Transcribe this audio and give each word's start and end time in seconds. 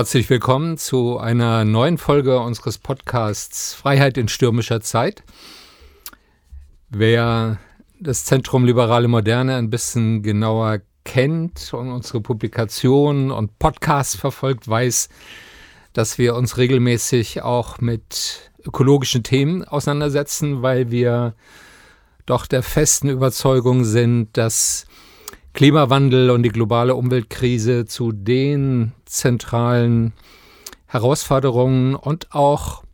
Herzlich 0.00 0.30
willkommen 0.30 0.78
zu 0.78 1.18
einer 1.18 1.66
neuen 1.66 1.98
Folge 1.98 2.40
unseres 2.40 2.78
Podcasts 2.78 3.74
Freiheit 3.74 4.16
in 4.16 4.28
stürmischer 4.28 4.80
Zeit. 4.80 5.22
Wer 6.88 7.58
das 8.00 8.24
Zentrum 8.24 8.64
Liberale 8.64 9.08
Moderne 9.08 9.56
ein 9.56 9.68
bisschen 9.68 10.22
genauer 10.22 10.78
kennt 11.04 11.74
und 11.74 11.90
unsere 11.92 12.22
Publikationen 12.22 13.30
und 13.30 13.58
Podcasts 13.58 14.16
verfolgt, 14.16 14.66
weiß, 14.66 15.10
dass 15.92 16.16
wir 16.16 16.34
uns 16.34 16.56
regelmäßig 16.56 17.42
auch 17.42 17.78
mit 17.82 18.50
ökologischen 18.64 19.22
Themen 19.22 19.64
auseinandersetzen, 19.64 20.62
weil 20.62 20.90
wir 20.90 21.34
doch 22.24 22.46
der 22.46 22.62
festen 22.62 23.10
Überzeugung 23.10 23.84
sind, 23.84 24.34
dass 24.38 24.86
Klimawandel 25.52 26.30
und 26.30 26.44
die 26.44 26.50
globale 26.50 26.94
Umweltkrise 26.94 27.84
zu 27.84 28.12
den 28.12 28.92
zentralen 29.04 30.12
Herausforderungen 30.86 31.96
und 31.96 32.32
auch 32.32 32.84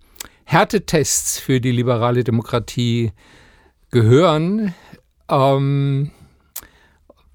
Härtetests 0.44 1.38
für 1.38 1.60
die 1.60 1.72
liberale 1.72 2.24
Demokratie 2.24 3.12
gehören, 3.90 4.74
ähm, 5.28 6.12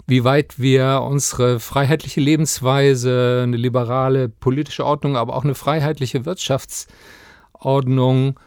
wie 0.06 0.24
weit 0.24 0.58
wir 0.58 1.06
unsere 1.08 1.60
freiheitliche 1.60 2.20
Lebensweise, 2.20 3.42
eine 3.44 3.56
liberale 3.56 4.28
politische 4.28 4.84
Ordnung, 4.84 5.16
aber 5.16 5.36
auch 5.36 5.44
eine 5.44 5.54
freiheitliche 5.54 6.24
Wirtschaftsordnung 6.24 8.40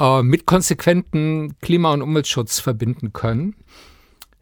äh, 0.00 0.22
mit 0.22 0.46
konsequenten 0.46 1.54
Klima- 1.60 1.92
und 1.92 2.02
Umweltschutz 2.02 2.58
verbinden 2.58 3.12
können 3.12 3.54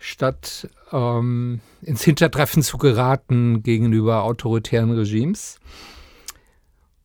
statt 0.02 0.68
ähm, 0.90 1.60
ins 1.80 2.02
Hintertreffen 2.02 2.62
zu 2.62 2.76
geraten 2.76 3.62
gegenüber 3.62 4.24
autoritären 4.24 4.90
Regimes. 4.90 5.58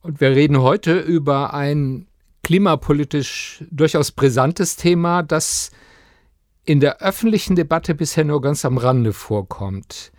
Und 0.02 0.20
wir 0.20 0.32
reden 0.32 0.62
heute 0.62 1.00
über 1.00 1.54
ein 1.54 2.08
klimapolitisch 2.44 3.64
durchaus 3.70 4.12
brisantes 4.12 4.78
Thema, 4.78 5.22
das 5.22 5.72
in 6.64 6.80
der 6.80 7.02
öffentlichen 7.02 7.56
Debatte 7.56 7.94
bisher 7.94 8.26
nur 8.26 8.42
ganz 8.42 8.66
am 8.66 8.78
Rande 8.78 9.14
vorkommt. 9.14 10.12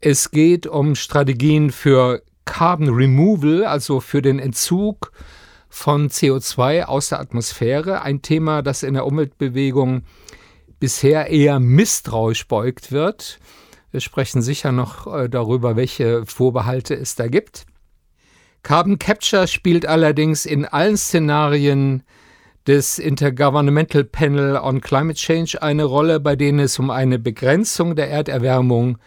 Es 0.00 0.30
geht 0.30 0.66
um 0.66 0.94
Strategien 0.96 1.70
für 1.70 2.22
Carbon 2.44 2.88
Removal, 2.88 3.64
also 3.64 4.00
für 4.00 4.22
den 4.22 4.38
Entzug 4.38 5.12
von 5.68 6.08
CO2 6.08 6.84
aus 6.84 7.10
der 7.10 7.20
Atmosphäre, 7.20 8.02
ein 8.02 8.22
Thema, 8.22 8.62
das 8.62 8.82
in 8.82 8.94
der 8.94 9.06
Umweltbewegung 9.06 10.02
bisher 10.82 11.28
eher 11.28 11.60
misstrauisch 11.60 12.48
beugt 12.48 12.90
wird. 12.90 13.38
Wir 13.92 14.00
sprechen 14.00 14.42
sicher 14.42 14.72
noch 14.72 15.06
äh, 15.06 15.28
darüber, 15.28 15.76
welche 15.76 16.26
Vorbehalte 16.26 16.94
es 16.96 17.14
da 17.14 17.28
gibt. 17.28 17.66
Carbon 18.64 18.98
Capture 18.98 19.46
spielt 19.46 19.86
allerdings 19.86 20.44
in 20.44 20.64
allen 20.64 20.96
Szenarien 20.96 22.02
des 22.66 22.98
Intergovernmental 22.98 24.02
Panel 24.02 24.56
on 24.56 24.80
Climate 24.80 25.16
Change 25.16 25.62
eine 25.62 25.84
Rolle, 25.84 26.18
bei 26.18 26.34
denen 26.34 26.58
es 26.58 26.80
um 26.80 26.90
eine 26.90 27.20
Begrenzung 27.20 27.94
der 27.94 28.10
Erderwärmung 28.10 28.98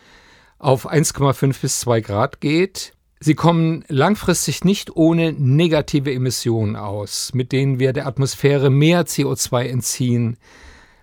auf 0.58 0.90
1,5 0.90 1.60
bis 1.60 1.82
2 1.82 2.00
Grad 2.00 2.40
geht. 2.40 2.94
Sie 3.20 3.36
kommen 3.36 3.84
langfristig 3.90 4.64
nicht 4.64 4.96
ohne 4.96 5.34
negative 5.34 6.14
Emissionen 6.14 6.78
aus, 6.78 7.34
mit 7.34 7.52
denen 7.52 7.80
wir 7.80 7.92
der 7.92 8.08
Atmosphäre 8.08 8.70
mehr 8.70 9.06
CO2 9.06 9.66
entziehen, 9.66 10.38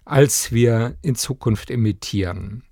als 0.04 0.52
wir 0.52 0.96
in 1.02 1.14
Zukunft 1.14 1.70
emittieren. 1.70 2.64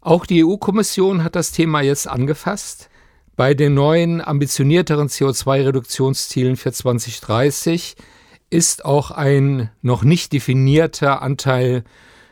Auch 0.00 0.26
die 0.26 0.44
EU-Kommission 0.44 1.22
hat 1.22 1.36
das 1.36 1.52
Thema 1.52 1.80
jetzt 1.80 2.08
angefasst. 2.08 2.90
Bei 3.36 3.54
den 3.54 3.74
neuen, 3.74 4.20
ambitionierteren 4.20 5.08
CO2-Reduktionszielen 5.08 6.56
für 6.56 6.72
2030 6.72 7.96
ist 8.50 8.84
auch 8.84 9.10
ein 9.10 9.70
noch 9.80 10.04
nicht 10.04 10.32
definierter 10.32 11.22
Anteil 11.22 11.84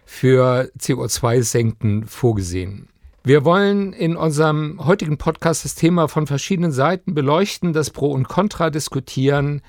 für 0.04 0.70
CO2-Senken 0.78 2.06
vorgesehen. 2.06 2.88
Wir 3.22 3.44
wollen 3.44 3.92
in 3.92 4.16
unserem 4.16 4.84
heutigen 4.84 5.18
Podcast 5.18 5.64
das 5.64 5.74
Thema 5.74 6.08
von 6.08 6.26
verschiedenen 6.26 6.72
Seiten 6.72 7.14
beleuchten, 7.14 7.72
das 7.72 7.90
Pro 7.90 8.10
und 8.10 8.28
Contra 8.28 8.70
diskutieren 8.70 9.62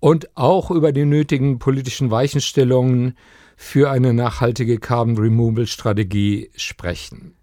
und 0.00 0.36
auch 0.36 0.70
über 0.70 0.92
die 0.92 1.04
nötigen 1.04 1.58
politischen 1.58 2.10
Weichenstellungen 2.10 3.16
für 3.56 3.90
eine 3.90 4.12
nachhaltige 4.12 4.78
Carbon 4.78 5.18
Removal 5.18 5.66
Strategie 5.66 6.50
sprechen. 6.54 7.34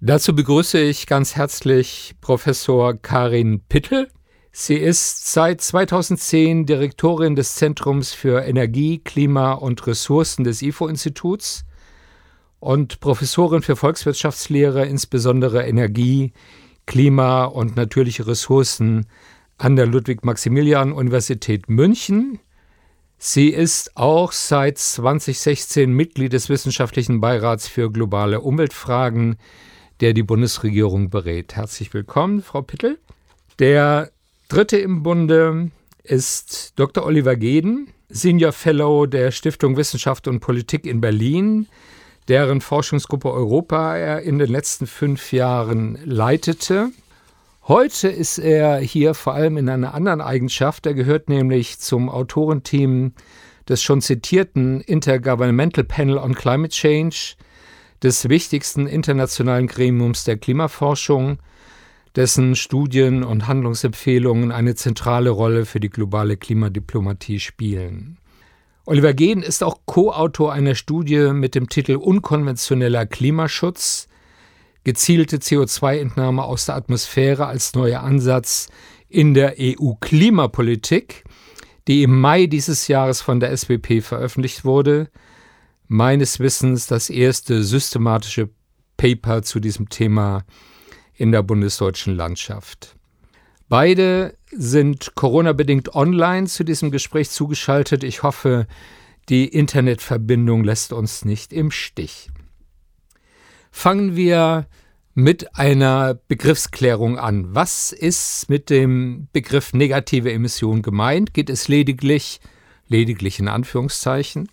Dazu 0.00 0.34
begrüße 0.34 0.80
ich 0.80 1.06
ganz 1.06 1.36
herzlich 1.36 2.16
Professor 2.20 2.94
Karin 2.94 3.60
Pittel. 3.68 4.08
Sie 4.50 4.74
ist 4.74 5.32
seit 5.32 5.60
2010 5.60 6.66
Direktorin 6.66 7.36
des 7.36 7.54
Zentrums 7.54 8.12
für 8.12 8.42
Energie, 8.42 8.98
Klima 8.98 9.52
und 9.52 9.86
Ressourcen 9.86 10.44
des 10.44 10.60
IFO-Instituts 10.60 11.64
und 12.58 13.00
Professorin 13.00 13.62
für 13.62 13.76
Volkswirtschaftslehre, 13.76 14.84
insbesondere 14.84 15.64
Energie, 15.66 16.32
Klima 16.86 17.44
und 17.44 17.76
natürliche 17.76 18.26
Ressourcen 18.26 19.06
an 19.56 19.76
der 19.76 19.86
Ludwig-Maximilian-Universität 19.86 21.68
München 21.68 22.40
Sie 23.24 23.50
ist 23.50 23.96
auch 23.96 24.32
seit 24.32 24.78
2016 24.78 25.92
Mitglied 25.92 26.32
des 26.32 26.48
Wissenschaftlichen 26.48 27.20
Beirats 27.20 27.68
für 27.68 27.88
globale 27.88 28.40
Umweltfragen, 28.40 29.36
der 30.00 30.12
die 30.12 30.24
Bundesregierung 30.24 31.08
berät. 31.08 31.54
Herzlich 31.54 31.94
willkommen, 31.94 32.42
Frau 32.42 32.62
Pittel. 32.62 32.98
Der 33.60 34.10
dritte 34.48 34.76
im 34.76 35.04
Bunde 35.04 35.70
ist 36.02 36.72
Dr. 36.74 37.04
Oliver 37.06 37.36
Geden, 37.36 37.92
Senior 38.08 38.50
Fellow 38.50 39.06
der 39.06 39.30
Stiftung 39.30 39.76
Wissenschaft 39.76 40.26
und 40.26 40.40
Politik 40.40 40.84
in 40.84 41.00
Berlin, 41.00 41.68
deren 42.26 42.60
Forschungsgruppe 42.60 43.30
Europa 43.30 43.96
er 43.96 44.22
in 44.22 44.40
den 44.40 44.50
letzten 44.50 44.88
fünf 44.88 45.32
Jahren 45.32 45.96
leitete. 46.04 46.90
Heute 47.68 48.08
ist 48.08 48.38
er 48.38 48.78
hier 48.78 49.14
vor 49.14 49.34
allem 49.34 49.56
in 49.56 49.68
einer 49.68 49.94
anderen 49.94 50.20
Eigenschaft. 50.20 50.84
Er 50.84 50.94
gehört 50.94 51.28
nämlich 51.28 51.78
zum 51.78 52.08
Autorenteam 52.08 53.12
des 53.68 53.80
schon 53.84 54.00
zitierten 54.00 54.80
Intergovernmental 54.80 55.84
Panel 55.84 56.18
on 56.18 56.34
Climate 56.34 56.74
Change, 56.74 57.36
des 58.02 58.28
wichtigsten 58.28 58.88
internationalen 58.88 59.68
Gremiums 59.68 60.24
der 60.24 60.38
Klimaforschung, 60.38 61.38
dessen 62.16 62.56
Studien 62.56 63.22
und 63.22 63.46
Handlungsempfehlungen 63.46 64.50
eine 64.50 64.74
zentrale 64.74 65.30
Rolle 65.30 65.64
für 65.64 65.78
die 65.78 65.88
globale 65.88 66.36
Klimadiplomatie 66.36 67.38
spielen. 67.38 68.18
Oliver 68.86 69.14
Gehn 69.14 69.40
ist 69.40 69.62
auch 69.62 69.78
Co-Autor 69.86 70.52
einer 70.52 70.74
Studie 70.74 71.30
mit 71.32 71.54
dem 71.54 71.68
Titel 71.68 71.94
Unkonventioneller 71.94 73.06
Klimaschutz, 73.06 74.08
gezielte 74.84 75.38
CO2-Entnahme 75.38 76.42
aus 76.44 76.66
der 76.66 76.76
Atmosphäre 76.76 77.46
als 77.46 77.74
neuer 77.74 78.02
Ansatz 78.02 78.68
in 79.08 79.34
der 79.34 79.56
EU-Klimapolitik, 79.58 81.24
die 81.88 82.02
im 82.02 82.20
Mai 82.20 82.46
dieses 82.46 82.88
Jahres 82.88 83.20
von 83.20 83.40
der 83.40 83.56
SWP 83.56 84.02
veröffentlicht 84.02 84.64
wurde. 84.64 85.10
Meines 85.88 86.40
Wissens 86.40 86.86
das 86.86 87.10
erste 87.10 87.62
systematische 87.62 88.48
Paper 88.96 89.42
zu 89.42 89.60
diesem 89.60 89.88
Thema 89.88 90.44
in 91.14 91.32
der 91.32 91.42
bundesdeutschen 91.42 92.16
Landschaft. 92.16 92.96
Beide 93.68 94.36
sind 94.50 95.14
Corona-bedingt 95.14 95.94
online 95.94 96.46
zu 96.46 96.64
diesem 96.64 96.90
Gespräch 96.90 97.30
zugeschaltet. 97.30 98.04
Ich 98.04 98.22
hoffe, 98.22 98.66
die 99.28 99.46
Internetverbindung 99.46 100.64
lässt 100.64 100.92
uns 100.92 101.24
nicht 101.24 101.52
im 101.52 101.70
Stich. 101.70 102.28
Fangen 103.72 104.14
wir 104.14 104.66
mit 105.14 105.56
einer 105.56 106.14
Begriffsklärung 106.28 107.18
an. 107.18 107.54
Was 107.54 107.90
ist 107.90 108.48
mit 108.48 108.70
dem 108.70 109.28
Begriff 109.32 109.72
negative 109.72 110.30
Emission 110.30 110.82
gemeint? 110.82 111.34
Geht 111.34 111.50
es 111.50 111.68
lediglich, 111.68 112.40
lediglich 112.86 113.40
in 113.40 113.48
Anführungszeichen, 113.48 114.48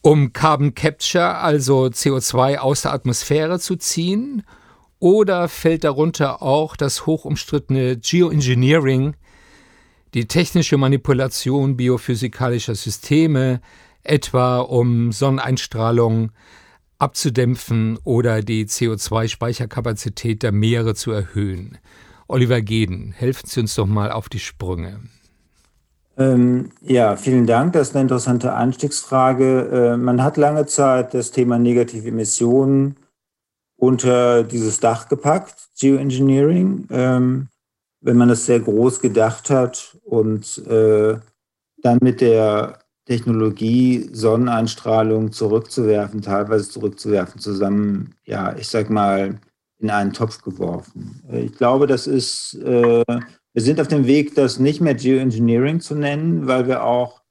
um 0.00 0.32
Carbon 0.32 0.74
Capture, 0.74 1.36
also 1.36 1.84
CO2 1.84 2.56
aus 2.56 2.82
der 2.82 2.94
Atmosphäre 2.94 3.60
zu 3.60 3.76
ziehen? 3.76 4.42
Oder 4.98 5.48
fällt 5.48 5.84
darunter 5.84 6.42
auch 6.42 6.76
das 6.76 7.04
hochumstrittene 7.06 7.98
Geoengineering, 7.98 9.16
die 10.14 10.26
technische 10.26 10.78
Manipulation 10.78 11.76
biophysikalischer 11.76 12.74
Systeme, 12.74 13.60
etwa 14.02 14.60
um 14.60 15.12
Sonneneinstrahlung 15.12 16.32
abzudämpfen 16.98 17.98
oder 18.04 18.42
die 18.42 18.66
CO2-Speicherkapazität 18.66 20.42
der 20.42 20.52
Meere 20.52 20.94
zu 20.94 21.10
erhöhen. 21.10 21.78
Oliver 22.28 22.60
Geden, 22.62 23.12
helfen 23.12 23.46
Sie 23.46 23.60
uns 23.60 23.74
doch 23.74 23.86
mal 23.86 24.10
auf 24.10 24.28
die 24.28 24.38
Sprünge. 24.38 25.00
Ähm, 26.16 26.70
ja, 26.80 27.16
vielen 27.16 27.46
Dank. 27.46 27.72
Das 27.72 27.88
ist 27.88 27.94
eine 27.94 28.02
interessante 28.02 28.54
Einstiegsfrage. 28.54 29.94
Äh, 29.94 29.96
man 29.96 30.22
hat 30.22 30.36
lange 30.36 30.66
Zeit 30.66 31.12
das 31.12 31.32
Thema 31.32 31.58
negative 31.58 32.08
Emissionen 32.08 32.96
unter 33.76 34.44
dieses 34.44 34.80
Dach 34.80 35.08
gepackt, 35.08 35.54
Geoengineering. 35.78 36.86
Ähm, 36.90 37.48
wenn 38.00 38.16
man 38.16 38.30
es 38.30 38.46
sehr 38.46 38.60
groß 38.60 39.00
gedacht 39.00 39.50
hat 39.50 39.98
und 40.04 40.58
äh, 40.66 41.18
dann 41.78 41.98
mit 42.02 42.20
der 42.20 42.78
Technologie 43.06 44.08
Sonneneinstrahlung 44.12 45.32
zurückzuwerfen, 45.32 46.22
teilweise 46.22 46.68
zurückzuwerfen, 46.70 47.40
zusammen, 47.40 48.14
ja, 48.24 48.56
ich 48.56 48.68
sag 48.68 48.88
mal, 48.90 49.38
in 49.78 49.90
einen 49.90 50.12
Topf 50.12 50.42
geworfen. 50.42 51.22
Ich 51.30 51.52
glaube, 51.52 51.86
das 51.86 52.06
ist, 52.06 52.54
äh, 52.64 53.04
wir 53.06 53.62
sind 53.62 53.80
auf 53.80 53.88
dem 53.88 54.06
Weg, 54.06 54.34
das 54.34 54.58
nicht 54.58 54.80
mehr 54.80 54.94
Geoengineering 54.94 55.80
zu 55.80 55.94
nennen, 55.94 56.46
weil 56.46 56.66
wir 56.66 56.84
auch 56.84 57.22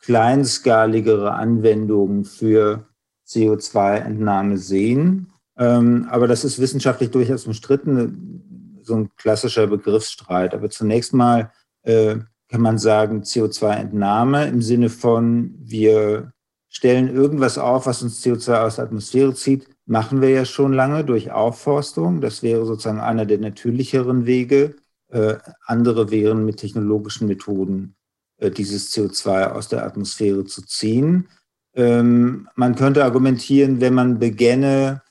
kleinskaligere 0.00 1.32
Anwendungen 1.32 2.24
für 2.24 2.86
CO2-Entnahme 3.28 4.56
sehen. 4.56 5.32
Ähm, 5.58 6.08
aber 6.10 6.26
das 6.26 6.44
ist 6.44 6.58
wissenschaftlich 6.58 7.10
durchaus 7.10 7.46
umstritten, 7.46 8.80
so 8.82 8.94
ein 8.94 9.10
klassischer 9.16 9.66
Begriffsstreit. 9.66 10.54
Aber 10.54 10.70
zunächst 10.70 11.12
mal 11.12 11.52
äh, 11.82 12.16
kann 12.50 12.60
man 12.62 12.78
sagen, 12.78 13.22
CO2-Entnahme 13.22 14.48
im 14.48 14.60
Sinne 14.60 14.90
von, 14.90 15.54
wir 15.58 16.32
stellen 16.68 17.08
irgendwas 17.08 17.58
auf, 17.58 17.86
was 17.86 18.02
uns 18.02 18.24
CO2 18.24 18.62
aus 18.62 18.76
der 18.76 18.84
Atmosphäre 18.86 19.34
zieht, 19.34 19.68
machen 19.86 20.20
wir 20.20 20.30
ja 20.30 20.44
schon 20.44 20.72
lange 20.72 21.04
durch 21.04 21.30
Aufforstung. 21.30 22.20
Das 22.20 22.42
wäre 22.42 22.66
sozusagen 22.66 23.00
einer 23.00 23.26
der 23.26 23.38
natürlicheren 23.38 24.26
Wege. 24.26 24.76
Äh, 25.08 25.36
andere 25.66 26.10
wären 26.10 26.44
mit 26.44 26.58
technologischen 26.58 27.28
Methoden 27.28 27.94
äh, 28.38 28.50
dieses 28.50 28.92
CO2 28.92 29.50
aus 29.50 29.68
der 29.68 29.84
Atmosphäre 29.84 30.44
zu 30.44 30.62
ziehen. 30.62 31.28
Ähm, 31.74 32.48
man 32.56 32.74
könnte 32.74 33.04
argumentieren, 33.04 33.80
wenn 33.80 33.94
man 33.94 34.18
begänne, 34.18 35.02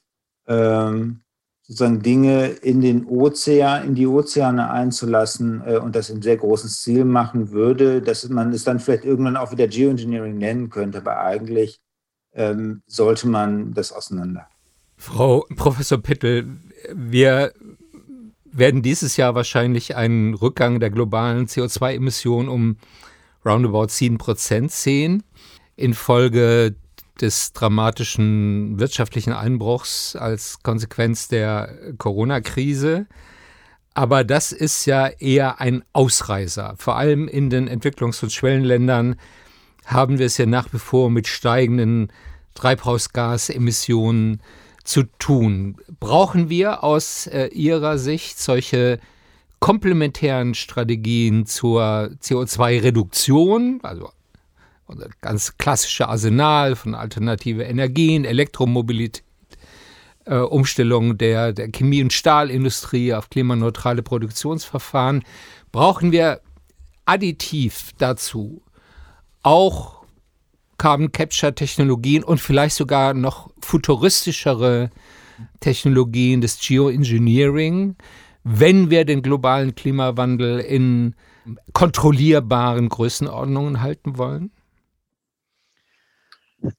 ähm, 0.47 1.21
sozusagen 1.69 2.01
Dinge 2.01 2.47
in 2.47 2.81
den 2.81 3.05
Ozean, 3.05 3.85
in 3.85 3.93
die 3.93 4.07
Ozeane 4.07 4.71
einzulassen 4.71 5.61
äh, 5.63 5.77
und 5.77 5.95
das 5.95 6.09
in 6.09 6.19
sehr 6.23 6.35
großen 6.35 6.67
Stil 6.67 7.05
machen 7.05 7.51
würde, 7.51 8.01
dass 8.01 8.27
man 8.27 8.51
es 8.51 8.63
dann 8.63 8.79
vielleicht 8.79 9.05
irgendwann 9.05 9.37
auch 9.37 9.51
wieder 9.51 9.67
Geoengineering 9.67 10.35
nennen 10.35 10.71
könnte, 10.71 10.97
aber 10.97 11.19
eigentlich 11.19 11.79
ähm, 12.33 12.81
sollte 12.87 13.27
man 13.27 13.75
das 13.75 13.91
auseinander. 13.91 14.47
Frau 14.97 15.45
Professor 15.55 15.99
Pittel, 15.99 16.57
wir 16.91 17.53
werden 18.51 18.81
dieses 18.81 19.15
Jahr 19.15 19.35
wahrscheinlich 19.35 19.95
einen 19.95 20.33
Rückgang 20.33 20.79
der 20.79 20.89
globalen 20.89 21.45
CO2-Emissionen 21.45 22.49
um 22.49 22.77
roundabout 23.45 23.89
7 23.89 24.17
Prozent 24.17 24.71
sehen, 24.71 25.21
infolge 25.75 26.75
des 27.21 27.53
dramatischen 27.53 28.79
wirtschaftlichen 28.79 29.33
Einbruchs 29.33 30.15
als 30.15 30.61
Konsequenz 30.63 31.27
der 31.27 31.77
Corona-Krise. 31.97 33.07
Aber 33.93 34.23
das 34.23 34.51
ist 34.51 34.85
ja 34.85 35.07
eher 35.07 35.59
ein 35.59 35.83
Ausreißer. 35.93 36.75
Vor 36.77 36.95
allem 36.95 37.27
in 37.27 37.49
den 37.49 37.67
Entwicklungs- 37.69 38.23
und 38.23 38.31
Schwellenländern 38.31 39.15
haben 39.85 40.19
wir 40.19 40.27
es 40.27 40.37
ja 40.37 40.45
nach 40.45 40.71
wie 40.71 40.79
vor 40.79 41.09
mit 41.09 41.27
steigenden 41.27 42.11
Treibhausgasemissionen 42.53 44.41
zu 44.83 45.03
tun. 45.19 45.77
Brauchen 45.99 46.49
wir 46.49 46.83
aus 46.83 47.27
äh, 47.27 47.47
Ihrer 47.47 47.97
Sicht 47.97 48.39
solche 48.39 48.99
komplementären 49.59 50.53
Strategien 50.53 51.45
zur 51.45 52.11
CO2-Reduktion, 52.21 53.79
also 53.83 54.09
ganz 55.21 55.57
klassische 55.57 56.07
Arsenal 56.07 56.75
von 56.75 56.95
alternative 56.95 57.63
Energien, 57.63 58.25
Elektromobilität, 58.25 59.23
äh, 60.25 60.35
Umstellung 60.35 61.17
der, 61.17 61.53
der 61.53 61.69
Chemie- 61.69 62.01
und 62.01 62.13
Stahlindustrie 62.13 63.13
auf 63.13 63.29
klimaneutrale 63.29 64.03
Produktionsverfahren, 64.03 65.23
brauchen 65.71 66.11
wir 66.11 66.41
additiv 67.05 67.91
dazu 67.97 68.61
auch 69.41 70.03
Carbon 70.77 71.11
Capture 71.11 71.53
Technologien 71.53 72.23
und 72.23 72.39
vielleicht 72.39 72.75
sogar 72.75 73.13
noch 73.13 73.49
futuristischere 73.59 74.91
Technologien 75.59 76.41
des 76.41 76.59
Geoengineering, 76.59 77.95
wenn 78.43 78.89
wir 78.89 79.05
den 79.05 79.21
globalen 79.21 79.75
Klimawandel 79.75 80.59
in 80.59 81.15
kontrollierbaren 81.73 82.89
Größenordnungen 82.89 83.81
halten 83.81 84.17
wollen? 84.17 84.51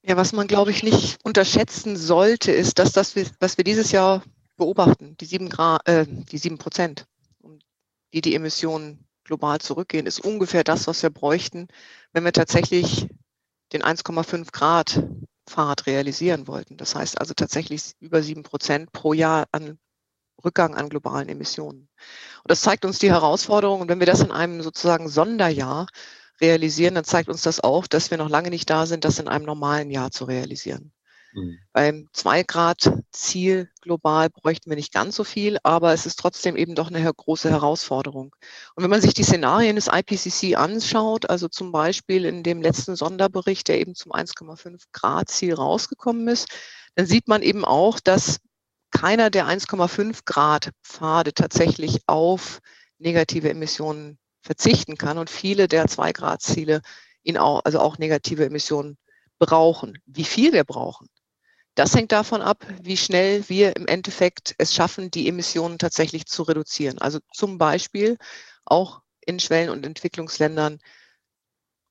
Ja, 0.03 0.17
was 0.17 0.33
man, 0.33 0.47
glaube 0.47 0.71
ich, 0.71 0.83
nicht 0.83 1.19
unterschätzen 1.25 1.97
sollte, 1.97 2.53
ist, 2.53 2.79
dass 2.79 2.93
das, 2.93 3.15
was 3.39 3.57
wir 3.57 3.65
dieses 3.65 3.93
Jahr 3.93 4.23
beobachten, 4.57 5.17
die 5.19 5.25
sieben, 5.25 5.49
Grad, 5.49 5.87
äh, 5.89 6.07
die 6.07 6.39
sieben 6.39 6.59
Prozent, 6.59 7.07
die 8.13 8.21
die 8.21 8.35
Emissionen 8.35 9.07
global 9.25 9.61
zurückgehen, 9.61 10.07
ist 10.07 10.21
ungefähr 10.21 10.65
das, 10.65 10.87
was 10.87 11.03
wir 11.03 11.11
bräuchten, 11.11 11.69
wenn 12.13 12.25
wir 12.25 12.33
tatsächlich 12.33 13.09
den 13.73 13.83
1,5 13.83 14.53
Grad 14.53 15.03
Pfad 15.47 15.87
realisieren 15.87 16.47
wollten. 16.47 16.77
Das 16.77 16.95
heißt 16.95 17.21
also 17.21 17.35
tatsächlich 17.35 17.93
über 18.01 18.23
sieben 18.23 18.43
Prozent 18.43 18.93
pro 18.93 19.13
Jahr 19.13 19.47
an 19.53 19.79
Rückgang 20.45 20.75
an 20.75 20.89
globalen 20.89 21.29
Emissionen. 21.29 21.89
Und 22.43 22.51
das 22.51 22.63
zeigt 22.63 22.85
uns 22.85 22.99
die 22.99 23.11
Herausforderung. 23.11 23.81
Und 23.83 23.89
wenn 23.89 23.99
wir 23.99 24.07
das 24.07 24.21
in 24.21 24.31
einem 24.31 24.63
sozusagen 24.63 25.09
Sonderjahr 25.09 25.87
realisieren, 26.41 26.95
dann 26.95 27.05
zeigt 27.05 27.29
uns 27.29 27.43
das 27.43 27.61
auch, 27.61 27.87
dass 27.87 28.11
wir 28.11 28.19
noch 28.19 28.29
lange 28.29 28.51
nicht 28.51 28.69
da 28.71 28.87
sind, 28.87 29.05
das 29.05 29.19
in 29.19 29.29
einem 29.29 29.45
normalen 29.45 29.91
Jahr 29.91 30.11
zu 30.11 30.25
realisieren. 30.25 30.93
Mhm. 31.33 31.59
Beim 31.73 32.09
2-Grad-Ziel 32.15 33.71
global 33.81 34.31
bräuchten 34.31 34.71
wir 34.71 34.77
nicht 34.77 34.93
ganz 34.93 35.17
so 35.17 35.25
viel, 35.25 35.59
aber 35.63 35.93
es 35.93 36.07
ist 36.07 36.19
trotzdem 36.19 36.57
eben 36.57 36.75
doch 36.75 36.89
eine 36.89 37.13
große 37.13 37.51
Herausforderung. 37.51 38.35
Und 38.75 38.83
wenn 38.83 38.91
man 38.91 39.01
sich 39.01 39.15
die 39.15 39.23
Szenarien 39.23 39.77
des 39.77 39.89
IPCC 39.89 40.57
anschaut, 40.57 41.31
also 41.31 41.49
zum 41.49 41.73
Beispiel 41.73 42.25
in 42.25 42.43
dem 42.43 42.63
letzten 42.63 42.97
Sonderbericht, 42.97 43.69
der 43.69 43.81
eben 43.81 43.95
zum 43.95 44.13
1,5 44.13 44.85
Grad-Ziel 44.93 45.55
rausgekommen 45.55 46.29
ist, 46.29 46.49
dann 46.97 47.07
sieht 47.07 47.29
man 47.29 47.43
eben 47.43 47.65
auch, 47.65 48.01
dass 48.01 48.41
keiner 48.91 49.31
der 49.31 49.47
1,5 49.47 50.21
Grad 50.25 50.71
Pfade 50.83 51.33
tatsächlich 51.33 52.01
auf 52.07 52.59
negative 52.99 53.49
Emissionen 53.49 54.19
verzichten 54.43 54.97
kann 54.97 55.19
und 55.19 55.31
viele 55.31 55.69
der 55.69 55.87
Zwei-Grad-Ziele 55.87 56.83
ihn 57.23 57.37
auch, 57.37 57.65
also 57.65 57.81
auch 57.81 57.99
negative 57.99 58.45
Emissionen 58.45 58.97
brauchen. 59.39 59.99
Wie 60.07 60.25
viel 60.25 60.53
wir 60.53 60.65
brauchen, 60.65 61.09
das 61.75 61.95
hängt 61.95 62.13
davon 62.13 62.43
ab, 62.43 62.67
wie 62.83 62.97
schnell 62.97 63.49
wir 63.49 63.77
im 63.77 63.87
Endeffekt 63.87 64.55
es 64.59 64.75
schaffen, 64.75 65.11
die 65.11 65.29
Emissionen 65.29 65.79
tatsächlich 65.79 66.27
zu 66.27 66.43
reduzieren. 66.43 66.99
Also 66.99 67.21
zum 67.33 67.59
Beispiel 67.59 68.19
auch 68.65 69.03
in 69.21 69.41
Schwellen- 69.41 69.71
und 69.71 69.87
Entwicklungsländern 69.87 70.79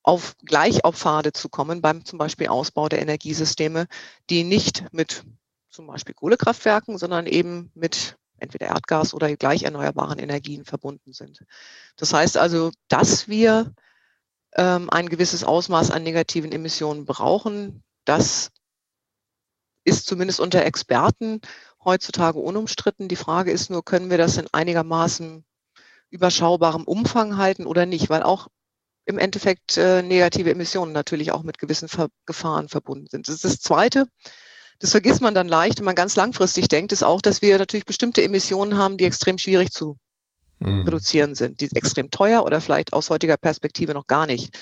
auf 0.02 0.36
gleich 0.44 0.84
auf 0.84 0.96
Pfade 0.96 1.32
zu 1.32 1.48
kommen 1.48 1.82
beim 1.82 2.04
zum 2.04 2.18
Beispiel 2.18 2.48
Ausbau 2.48 2.88
der 2.88 3.02
Energiesysteme, 3.02 3.86
die 4.30 4.44
nicht 4.44 4.84
mit 4.92 5.24
zum 5.68 5.86
Beispiel 5.86 6.14
Kohlekraftwerken, 6.14 6.98
sondern 6.98 7.26
eben 7.26 7.70
mit 7.74 8.16
entweder 8.40 8.66
Erdgas 8.66 9.14
oder 9.14 9.34
gleich 9.36 9.62
erneuerbaren 9.62 10.18
Energien 10.18 10.64
verbunden 10.64 11.12
sind. 11.12 11.44
Das 11.96 12.12
heißt 12.12 12.36
also, 12.36 12.70
dass 12.88 13.28
wir 13.28 13.72
ähm, 14.56 14.90
ein 14.90 15.08
gewisses 15.08 15.44
Ausmaß 15.44 15.90
an 15.90 16.02
negativen 16.02 16.52
Emissionen 16.52 17.04
brauchen, 17.04 17.82
das 18.04 18.50
ist 19.84 20.06
zumindest 20.06 20.40
unter 20.40 20.64
Experten 20.64 21.40
heutzutage 21.84 22.38
unumstritten. 22.38 23.08
Die 23.08 23.16
Frage 23.16 23.50
ist 23.50 23.70
nur, 23.70 23.84
können 23.84 24.10
wir 24.10 24.18
das 24.18 24.36
in 24.36 24.46
einigermaßen 24.52 25.44
überschaubarem 26.10 26.84
Umfang 26.84 27.36
halten 27.36 27.66
oder 27.66 27.86
nicht, 27.86 28.10
weil 28.10 28.22
auch 28.22 28.48
im 29.06 29.18
Endeffekt 29.18 29.76
äh, 29.76 30.02
negative 30.02 30.50
Emissionen 30.50 30.92
natürlich 30.92 31.32
auch 31.32 31.42
mit 31.42 31.58
gewissen 31.58 31.88
Ver 31.88 32.08
Gefahren 32.26 32.68
verbunden 32.68 33.06
sind. 33.10 33.28
Das 33.28 33.36
ist 33.36 33.44
das 33.44 33.60
Zweite. 33.60 34.06
Das 34.80 34.92
vergisst 34.92 35.20
man 35.20 35.34
dann 35.34 35.46
leicht, 35.46 35.78
wenn 35.78 35.84
man 35.84 35.94
ganz 35.94 36.16
langfristig 36.16 36.68
denkt, 36.68 36.90
ist 36.90 37.04
auch, 37.04 37.20
dass 37.20 37.42
wir 37.42 37.58
natürlich 37.58 37.84
bestimmte 37.84 38.24
Emissionen 38.24 38.78
haben, 38.78 38.96
die 38.96 39.04
extrem 39.04 39.36
schwierig 39.36 39.70
zu 39.70 39.98
mhm. 40.58 40.82
reduzieren 40.82 41.34
sind, 41.34 41.60
die 41.60 41.70
extrem 41.74 42.10
teuer 42.10 42.44
oder 42.44 42.60
vielleicht 42.60 42.92
aus 42.94 43.10
heutiger 43.10 43.36
Perspektive 43.36 43.92
noch 43.92 44.06
gar 44.06 44.26
nicht 44.26 44.58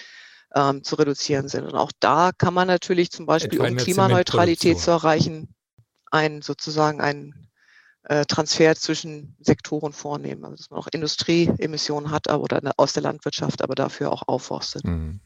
ähm, 0.54 0.82
zu 0.82 0.96
reduzieren 0.96 1.48
sind. 1.48 1.64
Und 1.64 1.74
auch 1.76 1.92
da 2.00 2.32
kann 2.36 2.52
man 2.52 2.66
natürlich 2.66 3.10
zum 3.10 3.26
Beispiel, 3.26 3.60
um 3.60 3.76
Klimaneutralität 3.76 4.80
zu 4.80 4.90
erreichen, 4.90 5.54
ein 6.10 6.42
sozusagen 6.42 7.00
einen 7.00 7.48
äh, 8.04 8.24
Transfer 8.24 8.74
zwischen 8.74 9.36
Sektoren 9.40 9.92
vornehmen. 9.92 10.44
Also 10.44 10.56
dass 10.56 10.70
man 10.70 10.80
auch 10.80 10.88
Industrieemissionen 10.90 12.10
hat 12.10 12.28
aber, 12.28 12.42
oder 12.42 12.72
aus 12.76 12.92
der 12.92 13.04
Landwirtschaft, 13.04 13.62
aber 13.62 13.76
dafür 13.76 14.10
auch 14.10 14.26
aufforstet. 14.26 14.84
Mhm. 14.84 15.20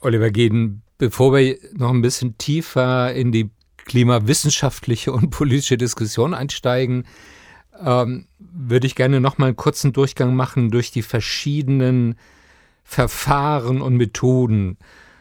Oliver 0.00 0.30
Geden, 0.30 0.82
bevor 0.98 1.34
wir 1.34 1.58
noch 1.72 1.90
ein 1.90 2.02
bisschen 2.02 2.36
tiefer 2.38 3.12
in 3.14 3.32
die 3.32 3.50
klimawissenschaftliche 3.90 5.12
und 5.12 5.30
politische 5.40 5.76
Diskussion 5.76 6.32
einsteigen, 6.32 7.06
ähm, 7.84 8.26
würde 8.38 8.86
ich 8.86 8.94
gerne 8.94 9.20
noch 9.20 9.36
mal 9.36 9.46
einen 9.46 9.56
kurzen 9.56 9.92
Durchgang 9.92 10.36
machen 10.36 10.70
durch 10.70 10.92
die 10.92 11.02
verschiedenen 11.02 12.14
Verfahren 12.84 13.82
und 13.82 13.96
Methoden 13.96 14.78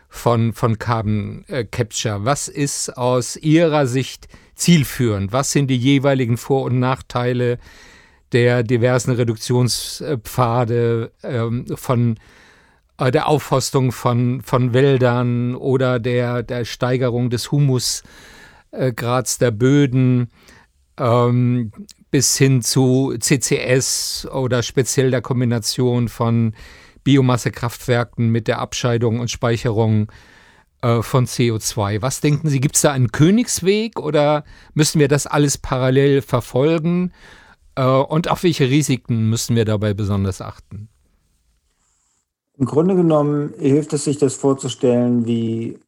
von, 0.07 0.53
von 0.53 0.77
Carbon 0.77 1.45
äh, 1.47 1.65
Capture. 1.65 2.25
Was 2.25 2.47
ist 2.47 2.95
aus 2.95 3.37
Ihrer 3.37 3.87
Sicht 3.87 4.27
zielführend? 4.53 5.31
Was 5.31 5.51
sind 5.51 5.67
die 5.67 5.77
jeweiligen 5.77 6.37
Vor- 6.37 6.63
und 6.63 6.77
Nachteile 6.79 7.57
der 8.33 8.61
diversen 8.61 9.11
Reduktionspfade 9.13 11.11
ähm, 11.23 11.65
von 11.75 12.19
äh, 12.99 13.09
der 13.09 13.27
Aufforstung 13.27 13.91
von, 13.91 14.41
von 14.43 14.73
Wäldern 14.73 15.55
oder 15.55 15.99
der, 15.99 16.43
der 16.43 16.65
Steigerung 16.65 17.31
des 17.31 17.51
Humusgrads 18.71 19.37
der 19.37 19.51
Böden 19.51 20.29
ähm, 20.97 21.71
bis 22.11 22.37
hin 22.37 22.61
zu 22.61 23.13
CCS 23.17 24.27
oder 24.31 24.63
speziell 24.63 25.11
der 25.11 25.21
Kombination 25.21 26.07
von 26.07 26.53
Biomassekraftwerken 27.03 28.29
mit 28.29 28.47
der 28.47 28.59
Abscheidung 28.59 29.19
und 29.19 29.31
Speicherung 29.31 30.11
äh, 30.81 31.01
von 31.01 31.25
CO2. 31.25 32.01
Was 32.01 32.21
denken 32.21 32.49
Sie, 32.49 32.59
gibt 32.59 32.75
es 32.75 32.81
da 32.81 32.91
einen 32.91 33.11
Königsweg 33.11 33.99
oder 33.99 34.43
müssen 34.73 34.99
wir 34.99 35.07
das 35.07 35.27
alles 35.27 35.57
parallel 35.57 36.21
verfolgen? 36.21 37.13
Äh, 37.75 37.83
und 37.83 38.29
auf 38.29 38.43
welche 38.43 38.69
Risiken 38.69 39.29
müssen 39.29 39.55
wir 39.55 39.65
dabei 39.65 39.93
besonders 39.93 40.41
achten? 40.41 40.89
Im 42.57 42.65
Grunde 42.65 42.95
genommen 42.95 43.53
hilft 43.57 43.93
es 43.93 44.03
sich, 44.03 44.17
das 44.17 44.35
vorzustellen 44.35 45.25
wie 45.25 45.79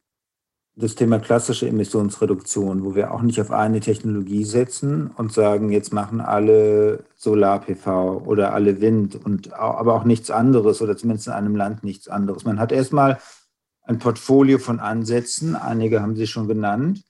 das 0.82 0.96
Thema 0.96 1.20
klassische 1.20 1.68
Emissionsreduktion, 1.68 2.84
wo 2.84 2.96
wir 2.96 3.12
auch 3.12 3.22
nicht 3.22 3.40
auf 3.40 3.52
eine 3.52 3.78
Technologie 3.78 4.44
setzen 4.44 5.12
und 5.16 5.32
sagen, 5.32 5.70
jetzt 5.70 5.92
machen 5.92 6.20
alle 6.20 7.04
Solar-PV 7.14 8.24
oder 8.26 8.52
alle 8.52 8.80
Wind 8.80 9.14
und 9.14 9.52
aber 9.52 9.94
auch 9.94 10.02
nichts 10.02 10.32
anderes 10.32 10.82
oder 10.82 10.96
zumindest 10.96 11.28
in 11.28 11.34
einem 11.34 11.54
Land 11.54 11.84
nichts 11.84 12.08
anderes. 12.08 12.44
Man 12.44 12.58
hat 12.58 12.72
erstmal 12.72 13.20
ein 13.82 14.00
Portfolio 14.00 14.58
von 14.58 14.80
Ansätzen, 14.80 15.54
einige 15.54 16.02
haben 16.02 16.16
Sie 16.16 16.26
schon 16.26 16.48
genannt, 16.48 17.04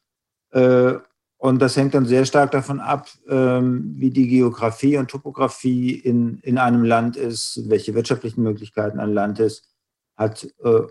äh, 0.50 0.95
und 1.38 1.61
das 1.61 1.76
hängt 1.76 1.95
dann 1.95 2.05
sehr 2.05 2.26
stark 2.26 2.50
davon 2.50 2.79
ab, 2.79 3.09
ähm, 3.26 3.95
wie 3.97 4.11
die 4.11 4.29
Geografie 4.29 4.99
und 4.99 5.11
Topografie 5.11 5.93
in, 5.93 6.38
in 6.43 6.59
einem 6.59 6.85
Land 6.85 7.17
ist, 7.17 7.62
welche 7.69 7.95
wirtschaftlichen 7.95 8.43
Möglichkeiten 8.43 9.00
ein 9.00 9.14
Land 9.14 9.41
ist, 9.41 9.75
hat, 10.14 10.45
äh, 10.62 10.83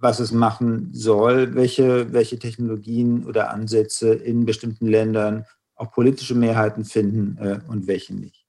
was 0.00 0.18
es 0.18 0.32
machen 0.32 0.90
soll, 0.92 1.54
welche, 1.54 2.12
welche 2.12 2.38
Technologien 2.38 3.24
oder 3.26 3.50
Ansätze 3.50 4.14
in 4.14 4.46
bestimmten 4.46 4.86
Ländern 4.86 5.44
auch 5.76 5.92
politische 5.92 6.34
Mehrheiten 6.34 6.84
finden 6.84 7.38
äh, 7.38 7.60
und 7.68 7.86
welche 7.86 8.14
nicht. 8.14 8.46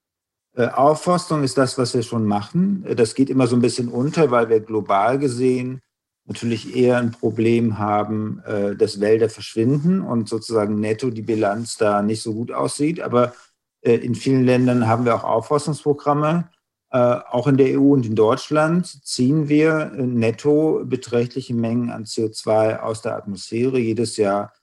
Äh, 0.55 0.67
Aufforstung 0.67 1.43
ist 1.43 1.57
das, 1.57 1.77
was 1.77 1.93
wir 1.93 2.03
schon 2.03 2.25
machen. 2.25 2.85
Das 2.95 3.15
geht 3.15 3.29
immer 3.29 3.47
so 3.47 3.55
ein 3.55 3.61
bisschen 3.61 3.89
unter, 3.89 4.31
weil 4.31 4.49
wir 4.49 4.59
global 4.59 5.19
gesehen 5.19 5.81
natürlich 6.25 6.75
eher 6.75 6.97
ein 6.97 7.11
Problem 7.11 7.77
haben, 7.77 8.41
äh, 8.45 8.75
dass 8.75 8.99
Wälder 8.99 9.29
verschwinden 9.29 10.01
und 10.01 10.29
sozusagen 10.29 10.79
netto 10.79 11.09
die 11.09 11.21
Bilanz 11.21 11.77
da 11.77 12.01
nicht 12.01 12.21
so 12.21 12.33
gut 12.33 12.51
aussieht. 12.51 13.01
Aber 13.01 13.33
äh, 13.81 13.95
in 13.95 14.15
vielen 14.15 14.45
Ländern 14.45 14.87
haben 14.87 15.05
wir 15.05 15.15
auch 15.15 15.23
Aufforstungsprogramme. 15.23 16.49
Äh, 16.91 16.97
auch 16.97 17.47
in 17.47 17.57
der 17.57 17.79
EU 17.79 17.93
und 17.93 18.05
in 18.05 18.15
Deutschland 18.15 18.85
ziehen 19.05 19.47
wir 19.47 19.93
äh, 19.93 20.01
netto 20.01 20.83
beträchtliche 20.83 21.53
Mengen 21.53 21.89
an 21.89 22.03
CO2 22.03 22.79
aus 22.79 23.01
der 23.01 23.15
Atmosphäre 23.15 23.79
jedes 23.79 24.17
Jahr 24.17 24.53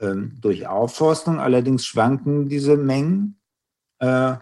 ähm, 0.00 0.38
durch 0.40 0.66
Aufforstung. 0.66 1.40
Allerdings 1.40 1.84
schwanken 1.84 2.48
diese 2.48 2.76
Mengen. 2.76 3.40
Äh, 3.98 4.34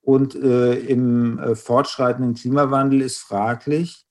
und 0.00 0.34
äh, 0.34 0.72
im 0.72 1.54
fortschreitenden 1.54 2.34
Klimawandel 2.34 3.02
ist 3.02 3.18
fraglich, 3.18 4.06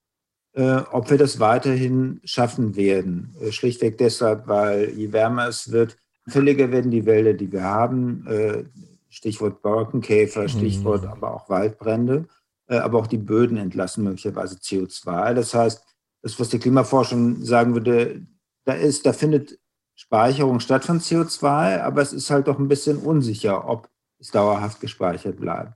äh, 0.53 0.81
ob 0.91 1.09
wir 1.09 1.17
das 1.17 1.39
weiterhin 1.39 2.21
schaffen 2.23 2.75
werden. 2.75 3.35
Äh, 3.41 3.51
schlichtweg 3.51 3.97
deshalb, 3.97 4.47
weil 4.47 4.91
je 4.91 5.11
wärmer 5.11 5.47
es 5.47 5.71
wird, 5.71 5.97
fälliger 6.27 6.71
werden 6.71 6.91
die 6.91 7.05
Wälder, 7.05 7.33
die 7.33 7.51
wir 7.51 7.63
haben. 7.63 8.25
Äh, 8.27 8.63
Stichwort 9.09 9.61
Borkenkäfer, 9.61 10.47
Stichwort 10.47 11.03
mhm. 11.03 11.09
aber 11.09 11.33
auch 11.33 11.49
Waldbrände. 11.49 12.27
Aber 12.67 12.99
auch 12.99 13.07
die 13.07 13.17
Böden 13.17 13.57
entlassen 13.57 14.03
möglicherweise 14.03 14.55
CO2. 14.55 15.33
Das 15.33 15.53
heißt, 15.53 15.83
das, 16.21 16.39
was 16.39 16.49
die 16.49 16.59
Klimaforschung 16.59 17.43
sagen 17.43 17.73
würde, 17.73 18.25
da 18.65 18.73
ist, 18.73 19.05
da 19.05 19.13
findet 19.13 19.59
Speicherung 19.95 20.59
statt 20.59 20.85
von 20.85 20.99
CO2, 20.99 21.81
aber 21.81 22.01
es 22.01 22.13
ist 22.13 22.29
halt 22.29 22.47
doch 22.47 22.59
ein 22.59 22.67
bisschen 22.67 22.97
unsicher, 22.97 23.67
ob 23.67 23.89
es 24.19 24.31
dauerhaft 24.31 24.81
gespeichert 24.81 25.37
bleibt. 25.37 25.73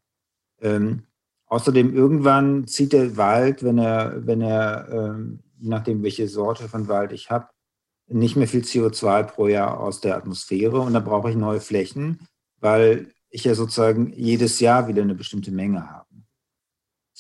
Ähm, 0.62 1.04
Außerdem 1.52 1.94
irgendwann 1.94 2.66
zieht 2.66 2.94
der 2.94 3.18
Wald, 3.18 3.62
wenn 3.62 3.78
er, 3.78 4.26
wenn 4.26 4.40
er, 4.40 4.88
ähm, 4.90 5.40
je 5.58 5.68
nachdem 5.68 6.02
welche 6.02 6.30
Sorte 6.30 6.70
von 6.70 6.88
Wald 6.88 7.12
ich 7.12 7.30
habe, 7.30 7.50
nicht 8.08 8.38
mehr 8.38 8.48
viel 8.48 8.62
CO2 8.62 9.24
pro 9.24 9.48
Jahr 9.48 9.82
aus 9.82 10.00
der 10.00 10.16
Atmosphäre 10.16 10.80
und 10.80 10.94
dann 10.94 11.04
brauche 11.04 11.30
ich 11.30 11.36
neue 11.36 11.60
Flächen, 11.60 12.26
weil 12.62 13.12
ich 13.30 13.44
ja 13.44 13.54
sozusagen 13.54 14.14
jedes 14.14 14.62
Jahr 14.62 14.88
wieder 14.88 15.02
eine 15.02 15.14
bestimmte 15.14 15.52
Menge 15.52 15.90
habe. 15.90 16.01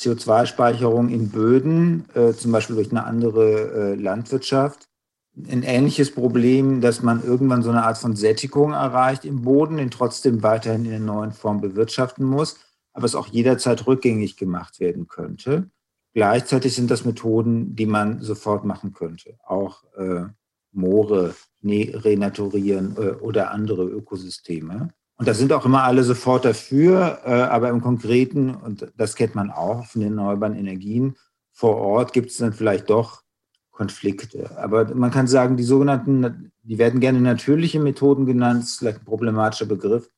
CO2-Speicherung 0.01 1.09
in 1.09 1.29
Böden, 1.29 2.05
äh, 2.13 2.33
zum 2.33 2.51
Beispiel 2.51 2.75
durch 2.75 2.91
eine 2.91 3.05
andere 3.05 3.93
äh, 3.93 3.95
Landwirtschaft. 3.95 4.87
Ein 5.35 5.63
ähnliches 5.63 6.11
Problem, 6.11 6.81
dass 6.81 7.01
man 7.01 7.23
irgendwann 7.23 7.63
so 7.63 7.69
eine 7.69 7.83
Art 7.83 7.97
von 7.97 8.15
Sättigung 8.15 8.73
erreicht 8.73 9.23
im 9.23 9.43
Boden, 9.43 9.77
den 9.77 9.91
trotzdem 9.91 10.43
weiterhin 10.43 10.85
in 10.85 10.91
der 10.91 10.99
neuen 10.99 11.31
Form 11.31 11.61
bewirtschaften 11.61 12.25
muss 12.25 12.57
aber 12.93 13.05
es 13.05 13.15
auch 13.15 13.27
jederzeit 13.27 13.87
rückgängig 13.87 14.37
gemacht 14.37 14.79
werden 14.79 15.07
könnte. 15.07 15.69
Gleichzeitig 16.13 16.75
sind 16.75 16.91
das 16.91 17.05
Methoden, 17.05 17.75
die 17.75 17.85
man 17.85 18.21
sofort 18.21 18.65
machen 18.65 18.93
könnte. 18.93 19.37
Auch 19.45 19.83
äh, 19.95 20.25
Moore 20.73 21.35
renaturieren 21.63 22.95
äh, 22.97 23.11
oder 23.11 23.51
andere 23.51 23.83
Ökosysteme. 23.85 24.89
Und 25.21 25.27
da 25.27 25.35
sind 25.35 25.53
auch 25.53 25.67
immer 25.67 25.83
alle 25.83 26.03
sofort 26.03 26.45
dafür, 26.45 27.19
äh, 27.23 27.29
aber 27.29 27.69
im 27.69 27.79
Konkreten, 27.79 28.55
und 28.55 28.91
das 28.97 29.15
kennt 29.15 29.35
man 29.35 29.51
auch 29.51 29.85
von 29.85 30.01
den 30.01 30.17
erneuerbaren 30.17 30.55
Energien, 30.55 31.15
vor 31.51 31.75
Ort 31.77 32.11
gibt 32.11 32.31
es 32.31 32.37
dann 32.37 32.53
vielleicht 32.53 32.89
doch 32.89 33.21
Konflikte. 33.69 34.57
Aber 34.57 34.95
man 34.95 35.11
kann 35.11 35.27
sagen, 35.27 35.57
die 35.57 35.63
sogenannten, 35.63 36.51
die 36.63 36.79
werden 36.79 36.99
gerne 36.99 37.21
natürliche 37.21 37.79
Methoden 37.79 38.25
genannt, 38.25 38.63
ist 38.63 38.79
vielleicht 38.79 39.01
ein 39.01 39.05
problematischer 39.05 39.67
Begriff. 39.67 40.09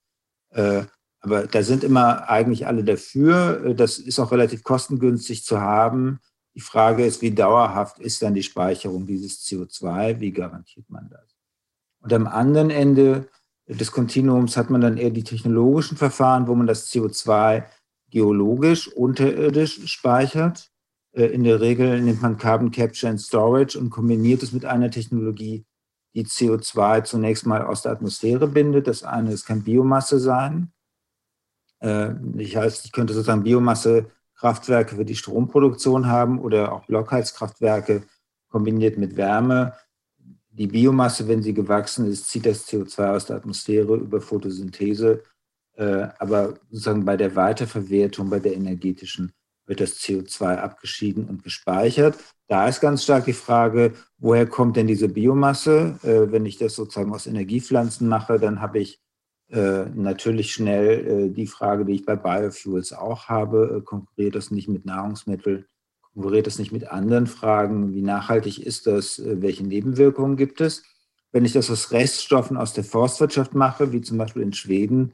Äh, 0.51 0.83
aber 1.19 1.47
da 1.47 1.63
sind 1.63 1.83
immer 1.83 2.29
eigentlich 2.29 2.65
alle 2.65 2.85
dafür. 2.85 3.73
Das 3.73 3.97
ist 3.97 4.19
auch 4.19 4.31
relativ 4.31 4.63
kostengünstig 4.63 5.43
zu 5.43 5.59
haben. 5.59 6.21
Die 6.55 6.61
Frage 6.61 7.05
ist, 7.05 7.21
wie 7.21 7.31
dauerhaft 7.31 7.99
ist 7.99 8.21
dann 8.21 8.35
die 8.35 8.43
Speicherung 8.43 9.05
dieses 9.05 9.45
CO2? 9.45 10.21
Wie 10.21 10.31
garantiert 10.31 10.89
man 10.89 11.09
das? 11.09 11.35
Und 11.99 12.13
am 12.13 12.25
anderen 12.25 12.69
Ende 12.69 13.27
des 13.79 13.91
Kontinuums 13.91 14.57
hat 14.57 14.69
man 14.69 14.81
dann 14.81 14.97
eher 14.97 15.11
die 15.11 15.23
technologischen 15.23 15.97
Verfahren, 15.97 16.47
wo 16.47 16.55
man 16.55 16.67
das 16.67 16.89
CO2 16.91 17.65
geologisch, 18.09 18.87
unterirdisch 18.87 19.87
speichert. 19.87 20.71
Äh, 21.13 21.25
in 21.25 21.43
der 21.43 21.61
Regel 21.61 22.01
nimmt 22.01 22.21
man 22.21 22.37
Carbon 22.37 22.71
Capture 22.71 23.09
and 23.09 23.21
Storage 23.21 23.77
und 23.77 23.89
kombiniert 23.89 24.43
es 24.43 24.53
mit 24.53 24.65
einer 24.65 24.91
Technologie, 24.91 25.65
die 26.15 26.25
CO2 26.25 27.03
zunächst 27.03 27.45
mal 27.45 27.63
aus 27.63 27.81
der 27.81 27.91
Atmosphäre 27.91 28.47
bindet. 28.47 28.87
Das 28.87 29.03
eine, 29.03 29.31
es 29.31 29.45
kann 29.45 29.63
Biomasse 29.63 30.19
sein. 30.19 30.71
Äh, 31.79 32.13
ich, 32.37 32.55
heißt, 32.55 32.85
ich 32.85 32.91
könnte 32.91 33.13
sozusagen 33.13 33.43
Biomassekraftwerke 33.43 34.95
für 34.95 35.05
die 35.05 35.15
Stromproduktion 35.15 36.07
haben 36.07 36.39
oder 36.39 36.71
auch 36.71 36.85
Blockheizkraftwerke 36.85 38.03
kombiniert 38.49 38.97
mit 38.97 39.17
Wärme. 39.17 39.73
Die 40.55 40.67
Biomasse, 40.67 41.27
wenn 41.27 41.41
sie 41.41 41.53
gewachsen 41.53 42.05
ist, 42.05 42.29
zieht 42.29 42.45
das 42.45 42.67
CO2 42.67 43.15
aus 43.15 43.25
der 43.25 43.37
Atmosphäre 43.37 43.95
über 43.95 44.21
Photosynthese. 44.21 45.23
Äh, 45.75 46.07
aber 46.19 46.53
sozusagen 46.69 47.03
bei 47.03 47.17
der 47.17 47.35
Weiterverwertung, 47.35 48.29
bei 48.29 48.39
der 48.39 48.53
energetischen, 48.53 49.31
wird 49.65 49.81
das 49.81 49.97
CO2 49.99 50.57
abgeschieden 50.57 51.25
und 51.25 51.43
gespeichert. 51.43 52.17
Da 52.47 52.67
ist 52.67 52.81
ganz 52.81 53.03
stark 53.03 53.25
die 53.25 53.33
Frage, 53.33 53.93
woher 54.19 54.45
kommt 54.45 54.77
denn 54.77 54.87
diese 54.87 55.09
Biomasse? 55.09 55.97
Äh, 56.03 56.31
wenn 56.31 56.45
ich 56.45 56.57
das 56.57 56.75
sozusagen 56.75 57.13
aus 57.13 57.25
Energiepflanzen 57.25 58.07
mache, 58.07 58.39
dann 58.39 58.61
habe 58.61 58.79
ich 58.79 58.99
äh, 59.49 59.85
natürlich 59.95 60.53
schnell 60.53 61.07
äh, 61.07 61.29
die 61.29 61.47
Frage, 61.47 61.85
die 61.85 61.93
ich 61.93 62.05
bei 62.05 62.15
Biofuels 62.15 62.93
auch 62.93 63.27
habe, 63.27 63.77
äh, 63.77 63.81
konkurriert 63.83 64.35
das 64.35 64.51
nicht 64.51 64.67
mit 64.67 64.85
Nahrungsmitteln, 64.85 65.65
konkurriert 66.13 66.47
das 66.47 66.59
nicht 66.59 66.71
mit 66.71 66.87
anderen 66.89 67.27
Fragen, 67.27 67.93
wie 67.93 68.01
nachhaltig 68.01 68.65
ist 68.65 68.87
das, 68.87 69.19
äh, 69.19 69.41
welche 69.41 69.63
Nebenwirkungen 69.63 70.37
gibt 70.37 70.61
es. 70.61 70.83
Wenn 71.31 71.45
ich 71.45 71.53
das 71.53 71.71
aus 71.71 71.91
Reststoffen 71.91 72.57
aus 72.57 72.73
der 72.73 72.83
Forstwirtschaft 72.83 73.55
mache, 73.55 73.91
wie 73.91 74.01
zum 74.01 74.17
Beispiel 74.17 74.43
in 74.43 74.53
Schweden, 74.53 75.13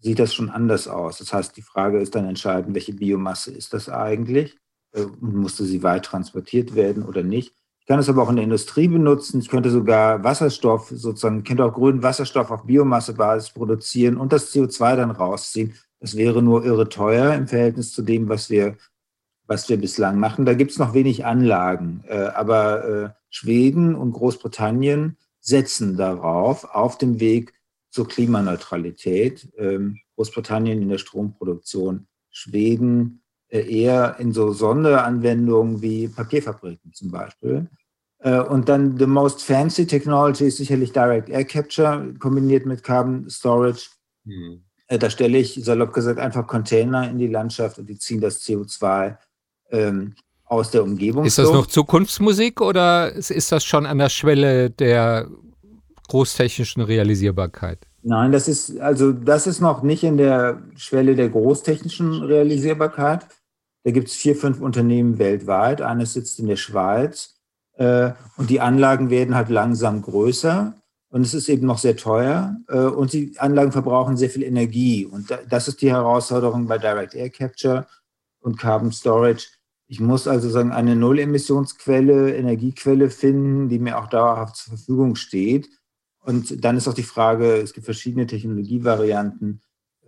sieht 0.00 0.18
das 0.18 0.34
schon 0.34 0.50
anders 0.50 0.88
aus. 0.88 1.18
Das 1.18 1.32
heißt, 1.32 1.56
die 1.56 1.62
Frage 1.62 2.00
ist 2.00 2.14
dann 2.14 2.24
entscheidend, 2.24 2.74
welche 2.74 2.94
Biomasse 2.94 3.52
ist 3.52 3.72
das 3.74 3.88
eigentlich? 3.88 4.56
Äh, 4.92 5.06
musste 5.20 5.64
sie 5.64 5.82
weit 5.82 6.04
transportiert 6.04 6.74
werden 6.74 7.04
oder 7.04 7.22
nicht? 7.22 7.54
kann 7.90 7.98
es 7.98 8.08
aber 8.08 8.22
auch 8.22 8.30
in 8.30 8.36
der 8.36 8.44
Industrie 8.44 8.86
benutzen. 8.86 9.40
Ich 9.40 9.48
könnte 9.48 9.68
sogar 9.68 10.22
Wasserstoff 10.22 10.92
sozusagen, 10.94 11.40
ich 11.40 11.44
könnte 11.44 11.64
auch 11.64 11.72
grünen 11.72 12.04
Wasserstoff 12.04 12.52
auf 12.52 12.62
Biomassebasis 12.62 13.50
produzieren 13.50 14.16
und 14.16 14.32
das 14.32 14.54
CO2 14.54 14.94
dann 14.94 15.10
rausziehen. 15.10 15.74
Das 15.98 16.16
wäre 16.16 16.40
nur 16.40 16.64
irre 16.64 16.88
teuer 16.88 17.34
im 17.34 17.48
Verhältnis 17.48 17.92
zu 17.92 18.02
dem, 18.02 18.28
was 18.28 18.48
wir, 18.48 18.76
was 19.50 19.68
wir 19.68 19.78
bislang 19.78 20.16
machen. 20.20 20.46
Da 20.46 20.54
gibt 20.54 20.70
es 20.70 20.78
noch 20.78 20.94
wenig 20.94 21.26
Anlagen. 21.26 22.04
Äh, 22.06 22.28
aber 22.36 22.84
äh, 22.84 23.08
Schweden 23.30 23.96
und 23.96 24.12
Großbritannien 24.12 25.16
setzen 25.40 25.96
darauf, 25.96 26.64
auf 26.72 26.98
dem 26.98 27.18
Weg 27.18 27.52
zur 27.90 28.06
Klimaneutralität. 28.06 29.52
Ähm, 29.58 29.98
Großbritannien 30.14 30.80
in 30.80 30.88
der 30.88 30.98
Stromproduktion 30.98 32.06
Schweden 32.30 33.24
äh, 33.48 33.68
eher 33.68 34.20
in 34.20 34.32
so 34.32 34.52
Sonderanwendungen 34.52 35.82
wie 35.82 36.06
Papierfabriken 36.06 36.92
zum 36.94 37.10
Beispiel. 37.10 37.68
Und 38.22 38.68
dann 38.68 38.98
the 38.98 39.06
most 39.06 39.42
fancy 39.42 39.86
technology 39.86 40.44
ist 40.44 40.58
sicherlich 40.58 40.92
Direct 40.92 41.30
Air 41.30 41.46
Capture 41.46 42.12
kombiniert 42.18 42.66
mit 42.66 42.82
Carbon 42.82 43.30
Storage. 43.30 43.88
Hm. 44.26 44.62
Da 44.88 45.08
stelle 45.08 45.38
ich 45.38 45.54
salopp 45.64 45.94
gesagt 45.94 46.20
einfach 46.20 46.46
Container 46.46 47.08
in 47.08 47.16
die 47.16 47.28
Landschaft 47.28 47.78
und 47.78 47.88
die 47.88 47.96
ziehen 47.96 48.20
das 48.20 48.42
CO2 48.42 49.16
ähm, 49.70 50.14
aus 50.44 50.70
der 50.70 50.82
Umgebung. 50.82 51.24
Ist 51.24 51.38
das 51.38 51.52
noch 51.52 51.66
Zukunftsmusik 51.66 52.60
oder 52.60 53.12
ist 53.12 53.52
das 53.52 53.64
schon 53.64 53.86
an 53.86 53.98
der 53.98 54.08
Schwelle 54.08 54.70
der 54.70 55.28
großtechnischen 56.08 56.82
Realisierbarkeit? 56.82 57.86
Nein, 58.02 58.32
das 58.32 58.48
ist 58.48 58.80
also 58.80 59.12
das 59.12 59.46
ist 59.46 59.60
noch 59.60 59.82
nicht 59.82 60.02
in 60.02 60.16
der 60.16 60.62
Schwelle 60.74 61.14
der 61.14 61.28
großtechnischen 61.28 62.22
Realisierbarkeit. 62.22 63.26
Da 63.84 63.90
gibt 63.92 64.08
es 64.08 64.14
vier, 64.14 64.36
fünf 64.36 64.60
Unternehmen 64.60 65.18
weltweit. 65.18 65.82
Eines 65.82 66.14
sitzt 66.14 66.38
in 66.40 66.48
der 66.48 66.56
Schweiz 66.56 67.36
äh, 67.76 68.10
und 68.36 68.50
die 68.50 68.60
Anlagen 68.60 69.10
werden 69.10 69.34
halt 69.34 69.50
langsam 69.50 70.02
größer 70.02 70.74
und 71.10 71.22
es 71.22 71.34
ist 71.34 71.48
eben 71.48 71.66
noch 71.66 71.78
sehr 71.78 71.96
teuer 71.96 72.56
äh, 72.68 72.78
und 72.78 73.12
die 73.12 73.38
Anlagen 73.38 73.72
verbrauchen 73.72 74.16
sehr 74.16 74.30
viel 74.30 74.42
Energie 74.42 75.04
und 75.04 75.30
da, 75.30 75.38
das 75.48 75.68
ist 75.68 75.80
die 75.82 75.90
Herausforderung 75.90 76.66
bei 76.66 76.78
Direct 76.78 77.14
Air 77.14 77.30
Capture 77.30 77.86
und 78.40 78.58
Carbon 78.58 78.92
Storage. 78.92 79.46
Ich 79.90 79.98
muss 79.98 80.28
also 80.28 80.48
sagen, 80.48 80.70
eine 80.70 80.94
Null-Emissionsquelle, 80.94 82.36
Energiequelle 82.36 83.10
finden, 83.10 83.68
die 83.68 83.80
mir 83.80 83.98
auch 83.98 84.06
dauerhaft 84.06 84.54
zur 84.54 84.76
Verfügung 84.76 85.16
steht. 85.16 85.68
Und 86.20 86.64
dann 86.64 86.76
ist 86.76 86.86
auch 86.86 86.94
die 86.94 87.02
Frage, 87.02 87.56
es 87.56 87.72
gibt 87.72 87.86
verschiedene 87.86 88.28
Technologievarianten, 88.28 89.62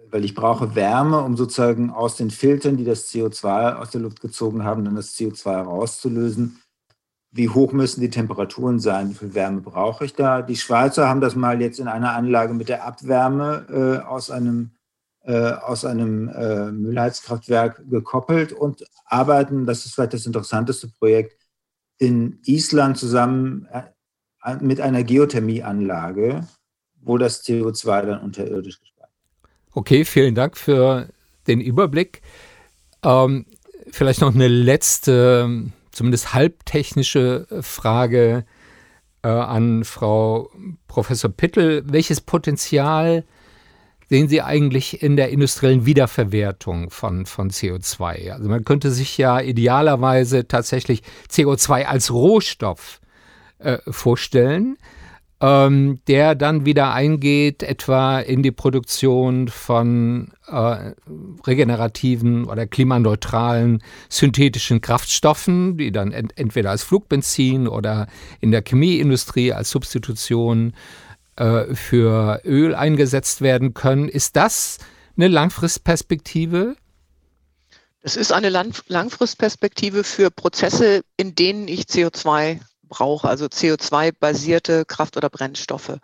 weil 0.08 0.24
ich 0.24 0.36
brauche 0.36 0.76
Wärme, 0.76 1.22
um 1.22 1.36
sozusagen 1.36 1.90
aus 1.90 2.14
den 2.14 2.30
Filtern, 2.30 2.76
die 2.76 2.84
das 2.84 3.08
CO2 3.08 3.74
aus 3.74 3.90
der 3.90 4.02
Luft 4.02 4.20
gezogen 4.20 4.62
haben, 4.62 4.84
dann 4.84 4.94
das 4.94 5.16
CO2 5.16 5.50
herauszulösen. 5.50 6.60
Wie 7.32 7.48
hoch 7.48 7.72
müssen 7.72 8.02
die 8.02 8.10
Temperaturen 8.10 8.78
sein? 8.78 9.10
Wie 9.10 9.14
viel 9.14 9.34
Wärme 9.34 9.62
brauche 9.62 10.04
ich 10.04 10.14
da? 10.14 10.42
Die 10.42 10.54
Schweizer 10.54 11.08
haben 11.08 11.20
das 11.20 11.34
mal 11.34 11.60
jetzt 11.60 11.80
in 11.80 11.88
einer 11.88 12.14
Anlage 12.14 12.54
mit 12.54 12.68
der 12.68 12.84
Abwärme 12.86 13.66
äh, 13.68 14.06
aus 14.06 14.30
einem 14.30 14.70
aus 15.30 15.84
einem 15.84 16.28
äh, 16.28 16.72
Müllheizkraftwerk 16.72 17.82
gekoppelt 17.88 18.52
und 18.52 18.84
arbeiten, 19.04 19.66
das 19.66 19.86
ist 19.86 19.94
vielleicht 19.94 20.14
das 20.14 20.26
interessanteste 20.26 20.88
Projekt, 20.88 21.36
in 21.98 22.40
Island 22.44 22.98
zusammen 22.98 23.68
äh, 23.72 24.56
mit 24.60 24.80
einer 24.80 25.04
Geothermieanlage, 25.04 26.46
wo 27.00 27.18
das 27.18 27.44
CO2 27.44 28.06
dann 28.06 28.20
unterirdisch 28.22 28.80
gespeichert 28.80 29.10
wird. 29.40 29.52
Okay, 29.72 30.04
vielen 30.04 30.34
Dank 30.34 30.56
für 30.56 31.08
den 31.46 31.60
Überblick. 31.60 32.22
Ähm, 33.04 33.46
vielleicht 33.90 34.20
noch 34.20 34.34
eine 34.34 34.48
letzte, 34.48 35.70
zumindest 35.92 36.34
halbtechnische 36.34 37.46
Frage 37.60 38.44
äh, 39.22 39.28
an 39.28 39.84
Frau 39.84 40.50
Professor 40.88 41.30
Pittel. 41.30 41.84
Welches 41.86 42.20
Potenzial 42.20 43.24
sehen 44.08 44.28
Sie 44.28 44.42
eigentlich 44.42 45.02
in 45.02 45.16
der 45.16 45.30
industriellen 45.30 45.86
Wiederverwertung 45.86 46.90
von, 46.90 47.26
von 47.26 47.50
CO2? 47.50 48.32
Also 48.32 48.48
man 48.48 48.64
könnte 48.64 48.90
sich 48.90 49.18
ja 49.18 49.40
idealerweise 49.40 50.46
tatsächlich 50.46 51.02
CO2 51.30 51.84
als 51.84 52.12
Rohstoff 52.12 53.00
äh, 53.58 53.78
vorstellen, 53.88 54.76
ähm, 55.40 55.98
der 56.06 56.36
dann 56.36 56.64
wieder 56.64 56.92
eingeht, 56.92 57.64
etwa 57.64 58.20
in 58.20 58.42
die 58.42 58.52
Produktion 58.52 59.48
von 59.48 60.32
äh, 60.46 60.92
regenerativen 61.44 62.44
oder 62.44 62.66
klimaneutralen 62.66 63.82
synthetischen 64.08 64.80
Kraftstoffen, 64.80 65.76
die 65.76 65.90
dann 65.90 66.12
ent 66.12 66.38
entweder 66.38 66.70
als 66.70 66.84
Flugbenzin 66.84 67.66
oder 67.66 68.06
in 68.40 68.52
der 68.52 68.62
Chemieindustrie 68.62 69.52
als 69.52 69.70
Substitution 69.70 70.70
äh, 70.70 70.76
für 71.36 72.40
Öl 72.44 72.74
eingesetzt 72.74 73.40
werden 73.40 73.74
können. 73.74 74.08
Ist 74.08 74.36
das 74.36 74.78
eine 75.16 75.28
Langfristperspektive? 75.28 76.76
Das 78.02 78.16
ist 78.16 78.32
eine 78.32 78.50
Langfristperspektive 78.50 80.04
für 80.04 80.30
Prozesse, 80.30 81.04
in 81.16 81.34
denen 81.34 81.68
ich 81.68 81.82
CO2 81.82 82.60
brauche, 82.88 83.28
also 83.28 83.46
CO2-basierte 83.46 84.84
Kraft- 84.84 85.16
oder 85.16 85.30
Brennstoffe. 85.30 85.98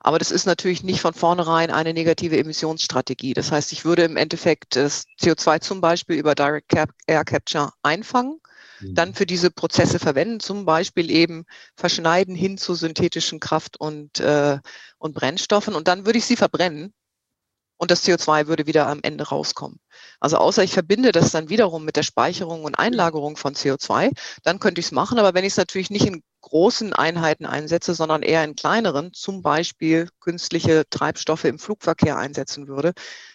Aber 0.00 0.18
das 0.20 0.30
ist 0.30 0.46
natürlich 0.46 0.84
nicht 0.84 1.00
von 1.00 1.14
vornherein 1.14 1.70
eine 1.70 1.92
negative 1.92 2.38
Emissionsstrategie. 2.38 3.34
Das 3.34 3.50
heißt, 3.50 3.72
ich 3.72 3.84
würde 3.84 4.04
im 4.04 4.16
Endeffekt 4.16 4.76
das 4.76 5.06
CO2 5.20 5.60
zum 5.60 5.80
Beispiel 5.80 6.16
über 6.16 6.36
Direct 6.36 6.72
Air 7.06 7.24
Capture 7.24 7.72
einfangen 7.82 8.40
dann 8.94 9.14
für 9.14 9.26
diese 9.26 9.50
Prozesse 9.50 9.98
verwenden, 9.98 10.40
zum 10.40 10.64
Beispiel 10.64 11.10
eben 11.10 11.44
verschneiden 11.76 12.34
hin 12.34 12.58
zu 12.58 12.74
synthetischen 12.74 13.40
Kraft- 13.40 13.78
und, 13.80 14.20
äh, 14.20 14.58
und 14.98 15.14
Brennstoffen. 15.14 15.74
Und 15.74 15.88
dann 15.88 16.06
würde 16.06 16.18
ich 16.18 16.26
sie 16.26 16.36
verbrennen 16.36 16.92
und 17.78 17.90
das 17.90 18.04
CO2 18.04 18.48
würde 18.48 18.66
wieder 18.66 18.88
am 18.88 19.00
Ende 19.02 19.24
rauskommen. 19.28 19.78
Also 20.20 20.36
außer 20.36 20.64
ich 20.64 20.72
verbinde 20.72 21.12
das 21.12 21.30
dann 21.30 21.48
wiederum 21.48 21.84
mit 21.84 21.96
der 21.96 22.02
Speicherung 22.02 22.64
und 22.64 22.78
Einlagerung 22.78 23.36
von 23.36 23.54
CO2, 23.54 24.10
dann 24.42 24.58
könnte 24.58 24.80
ich 24.80 24.86
es 24.86 24.92
machen. 24.92 25.18
Aber 25.18 25.34
wenn 25.34 25.44
ich 25.44 25.52
es 25.52 25.56
natürlich 25.56 25.90
nicht 25.90 26.06
in 26.06 26.22
großen 26.40 26.92
Einheiten 26.92 27.46
einsetze, 27.46 27.94
sondern 27.94 28.22
eher 28.22 28.44
in 28.44 28.56
kleineren, 28.56 29.12
zum 29.12 29.42
Beispiel 29.42 30.08
künstliche 30.20 30.84
Treibstoffe 30.90 31.44
im 31.44 31.58
Flugverkehr 31.58 32.18
einsetzen 32.18 32.66
würde, 32.68 32.92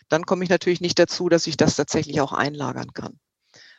dann 0.09 0.25
komme 0.25 0.43
ich 0.43 0.49
natürlich 0.49 0.81
nicht 0.81 0.99
dazu, 0.99 1.29
dass 1.29 1.47
ich 1.47 1.57
das 1.57 1.75
tatsächlich 1.75 2.19
auch 2.21 2.33
einlagern 2.33 2.93
kann. 2.93 3.19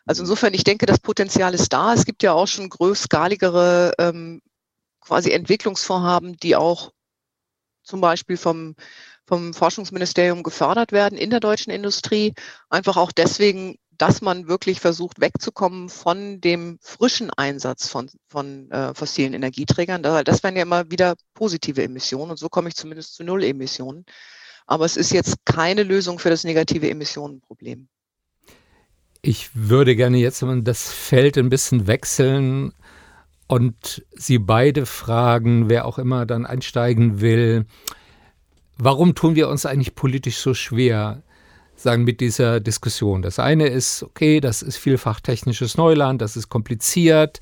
Also 0.07 0.23
insofern, 0.23 0.55
ich 0.55 0.65
denke, 0.65 0.87
das 0.87 0.99
Potenzial 0.99 1.55
ist 1.55 1.73
da. 1.73 1.95
Es 1.95 2.05
gibt 2.05 2.23
ja 2.23 2.33
auch 2.33 2.47
schon 2.47 2.69
größskaligere 2.69 3.93
ähm, 3.99 4.43
quasi 5.01 5.31
Entwicklungsvorhaben, 5.31 6.37
die 6.37 6.57
auch 6.57 6.93
zum 7.83 8.01
Beispiel 8.01 8.37
vom, 8.37 8.75
vom 9.27 9.55
Forschungsministerium 9.55 10.43
gefördert 10.43 10.93
werden 10.93 11.19
in 11.19 11.31
der 11.31 11.41
deutschen 11.41 11.71
Industrie. 11.71 12.35
Einfach 12.69 12.97
auch 12.97 13.13
deswegen, 13.13 13.77
dass 13.93 14.21
man 14.21 14.49
wirklich 14.49 14.81
versucht, 14.81 15.21
wegzukommen 15.21 15.89
von 15.89 16.41
dem 16.41 16.79
frischen 16.83 17.31
Einsatz 17.31 17.89
von, 17.89 18.11
von 18.29 18.71
äh, 18.71 18.95
fossilen 18.95 19.35
Energieträgern. 19.35 20.03
Das 20.03 20.43
wären 20.43 20.57
ja 20.57 20.63
immer 20.63 20.91
wieder 20.91 21.15
positive 21.35 21.83
Emissionen 21.83 22.33
und 22.33 22.39
so 22.39 22.49
komme 22.49 22.69
ich 22.69 22.75
zumindest 22.75 23.15
zu 23.15 23.25
Null-Emissionen. 23.25 24.05
Aber 24.67 24.85
es 24.87 24.97
ist 24.97 25.13
jetzt 25.13 25.45
keine 25.45 25.83
Lösung 25.83 26.19
für 26.19 26.31
das 26.31 26.45
negative 26.45 26.89
Emissionenproblem. 26.91 27.89
Ich 29.27 29.49
würde 29.55 29.97
gerne 29.97 30.19
jetzt 30.19 30.45
das 30.65 30.93
Feld 30.93 31.39
ein 31.39 31.49
bisschen 31.49 31.87
wechseln 31.87 32.75
und 33.47 34.05
Sie 34.15 34.39
beide 34.39 34.85
fragen, 34.85 35.71
wer 35.71 35.87
auch 35.87 35.99
immer 35.99 36.27
dann 36.27 36.45
einsteigen 36.45 37.23
will, 37.23 37.65
warum 38.77 39.15
tun 39.15 39.35
wir 39.35 39.49
uns 39.49 39.65
eigentlich 39.65 39.95
politisch 39.95 40.37
so 40.37 40.53
schwer, 40.53 41.23
sagen, 41.75 42.05
mit 42.05 42.21
dieser 42.21 42.61
Diskussion? 42.61 43.23
Das 43.23 43.39
eine 43.39 43.69
ist, 43.69 44.03
okay, 44.03 44.41
das 44.41 44.61
ist 44.61 44.77
vielfach 44.77 45.21
technisches 45.21 45.79
Neuland, 45.79 46.21
das 46.21 46.37
ist 46.37 46.51
kompliziert, 46.51 47.41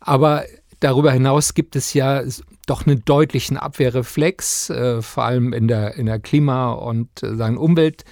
aber 0.00 0.44
darüber 0.80 1.12
hinaus 1.12 1.52
gibt 1.52 1.76
es 1.76 1.92
ja 1.92 2.22
doch 2.64 2.86
einen 2.86 3.04
deutlichen 3.04 3.58
Abwehrreflex, 3.58 4.70
äh, 4.70 5.02
vor 5.02 5.24
allem 5.24 5.52
in 5.52 5.68
der, 5.68 5.96
in 5.96 6.06
der 6.06 6.20
Klima- 6.20 6.72
und 6.72 7.22
äh, 7.22 7.36
sagen 7.36 7.58
Umwelt. 7.58 8.04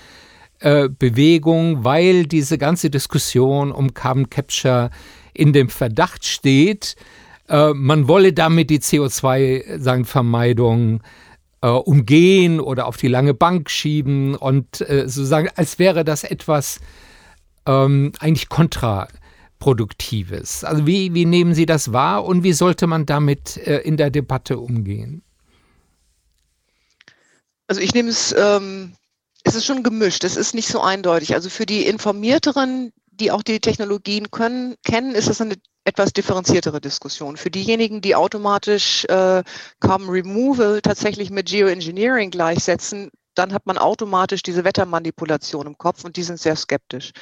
Äh, 0.60 0.88
Bewegung, 0.88 1.84
weil 1.84 2.24
diese 2.24 2.56
ganze 2.56 2.88
Diskussion 2.88 3.72
um 3.72 3.92
Carbon 3.92 4.30
Capture 4.30 4.88
in 5.34 5.52
dem 5.52 5.68
Verdacht 5.68 6.24
steht, 6.24 6.96
äh, 7.48 7.74
man 7.74 8.08
wolle 8.08 8.32
damit 8.32 8.70
die 8.70 8.78
CO2-Vermeidung 8.78 11.02
äh, 11.60 11.68
umgehen 11.68 12.58
oder 12.58 12.86
auf 12.86 12.96
die 12.96 13.08
lange 13.08 13.34
Bank 13.34 13.68
schieben 13.68 14.34
und 14.34 14.76
sozusagen, 14.76 15.50
als 15.56 15.78
wäre 15.78 16.04
das 16.04 16.24
etwas 16.24 16.80
ähm, 17.66 18.12
eigentlich 18.18 18.48
kontraproduktives. 18.48 20.64
Also 20.64 20.86
wie, 20.86 21.12
wie 21.12 21.26
nehmen 21.26 21.52
Sie 21.52 21.66
das 21.66 21.92
wahr 21.92 22.24
und 22.24 22.44
wie 22.44 22.54
sollte 22.54 22.86
man 22.86 23.04
damit 23.04 23.58
in 23.58 23.98
der 23.98 24.08
Debatte 24.08 24.58
umgehen? 24.58 25.20
Also 27.66 27.82
ich 27.82 27.92
nehme 27.92 28.08
es 28.08 28.34
ähm, 28.38 28.94
es 29.46 29.54
ist 29.54 29.64
schon 29.64 29.84
gemischt, 29.84 30.24
es 30.24 30.36
ist 30.36 30.54
nicht 30.54 30.66
so 30.66 30.80
eindeutig. 30.80 31.34
Also 31.34 31.50
für 31.50 31.66
die 31.66 31.86
Informierteren, 31.86 32.92
die 33.12 33.30
auch 33.30 33.44
die 33.44 33.60
Technologien 33.60 34.32
können, 34.32 34.74
kennen, 34.84 35.14
ist 35.14 35.28
es 35.28 35.40
eine 35.40 35.54
etwas 35.84 36.12
differenziertere 36.12 36.80
Diskussion. 36.80 37.36
Für 37.36 37.50
diejenigen, 37.50 38.00
die 38.00 38.16
automatisch 38.16 39.04
äh, 39.04 39.44
Carbon 39.78 40.08
Removal 40.08 40.82
tatsächlich 40.82 41.30
mit 41.30 41.46
Geoengineering 41.46 42.32
gleichsetzen, 42.32 43.12
dann 43.36 43.52
hat 43.52 43.66
man 43.66 43.78
automatisch 43.78 44.42
diese 44.42 44.64
Wettermanipulation 44.64 45.68
im 45.68 45.78
Kopf 45.78 46.04
und 46.04 46.16
die 46.16 46.24
sind 46.24 46.40
sehr 46.40 46.56
skeptisch. 46.56 47.12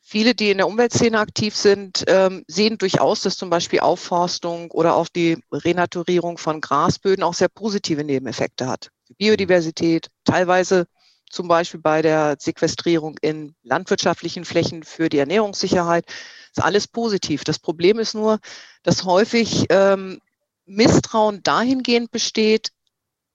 Viele, 0.00 0.34
die 0.34 0.50
in 0.50 0.58
der 0.58 0.66
Umweltszene 0.66 1.16
aktiv 1.16 1.54
sind, 1.54 2.02
ähm, 2.08 2.42
sehen 2.48 2.76
durchaus, 2.76 3.22
dass 3.22 3.36
zum 3.36 3.50
Beispiel 3.50 3.78
Aufforstung 3.78 4.72
oder 4.72 4.96
auch 4.96 5.06
die 5.06 5.38
Renaturierung 5.52 6.38
von 6.38 6.60
Grasböden 6.60 7.22
auch 7.22 7.34
sehr 7.34 7.48
positive 7.48 8.02
Nebeneffekte 8.02 8.66
hat. 8.66 8.90
Biodiversität, 9.16 10.08
teilweise 10.24 10.86
zum 11.32 11.48
Beispiel 11.48 11.80
bei 11.80 12.02
der 12.02 12.36
Sequestrierung 12.38 13.16
in 13.22 13.54
landwirtschaftlichen 13.62 14.44
Flächen 14.44 14.84
für 14.84 15.08
die 15.08 15.18
Ernährungssicherheit. 15.18 16.04
ist 16.50 16.62
alles 16.62 16.86
positiv. 16.86 17.42
Das 17.44 17.58
Problem 17.58 17.98
ist 17.98 18.14
nur, 18.14 18.38
dass 18.82 19.04
häufig 19.04 19.66
ähm, 19.70 20.20
Misstrauen 20.66 21.42
dahingehend 21.42 22.10
besteht, 22.10 22.70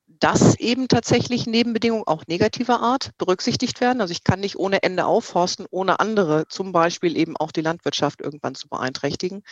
dass 0.07 0.57
eben 0.59 0.87
tatsächlich 0.87 1.47
Nebenbedingungen 1.47 2.07
auch 2.07 2.23
negativer 2.27 2.79
Art 2.81 3.11
berücksichtigt 3.17 3.81
werden. 3.81 4.01
Also 4.01 4.11
ich 4.11 4.23
kann 4.23 4.39
nicht 4.39 4.57
ohne 4.57 4.83
Ende 4.83 5.05
aufforsten, 5.05 5.65
ohne 5.69 5.99
andere, 5.99 6.47
zum 6.47 6.71
Beispiel 6.71 7.17
eben 7.17 7.35
auch 7.35 7.51
die 7.51 7.61
Landwirtschaft 7.61 8.21
irgendwann 8.21 8.55
zu 8.55 8.69
beeinträchtigen. 8.69 9.43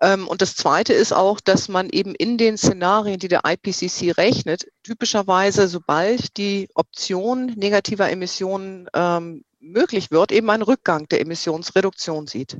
Ähm, 0.00 0.28
und 0.28 0.42
das 0.42 0.56
Zweite 0.56 0.92
ist 0.92 1.12
auch, 1.12 1.40
dass 1.40 1.68
man 1.68 1.88
eben 1.90 2.14
in 2.14 2.38
den 2.38 2.58
Szenarien, 2.58 3.18
die 3.18 3.28
der 3.28 3.42
IPCC 3.46 4.16
rechnet, 4.16 4.66
typischerweise, 4.82 5.68
sobald 5.68 6.36
die 6.36 6.68
Option 6.74 7.46
negativer 7.56 8.10
Emissionen 8.10 8.88
ähm, 8.94 9.44
möglich 9.58 10.10
wird, 10.10 10.32
eben 10.32 10.50
einen 10.50 10.62
Rückgang 10.62 11.08
der 11.08 11.20
Emissionsreduktion 11.20 12.26
sieht. 12.26 12.58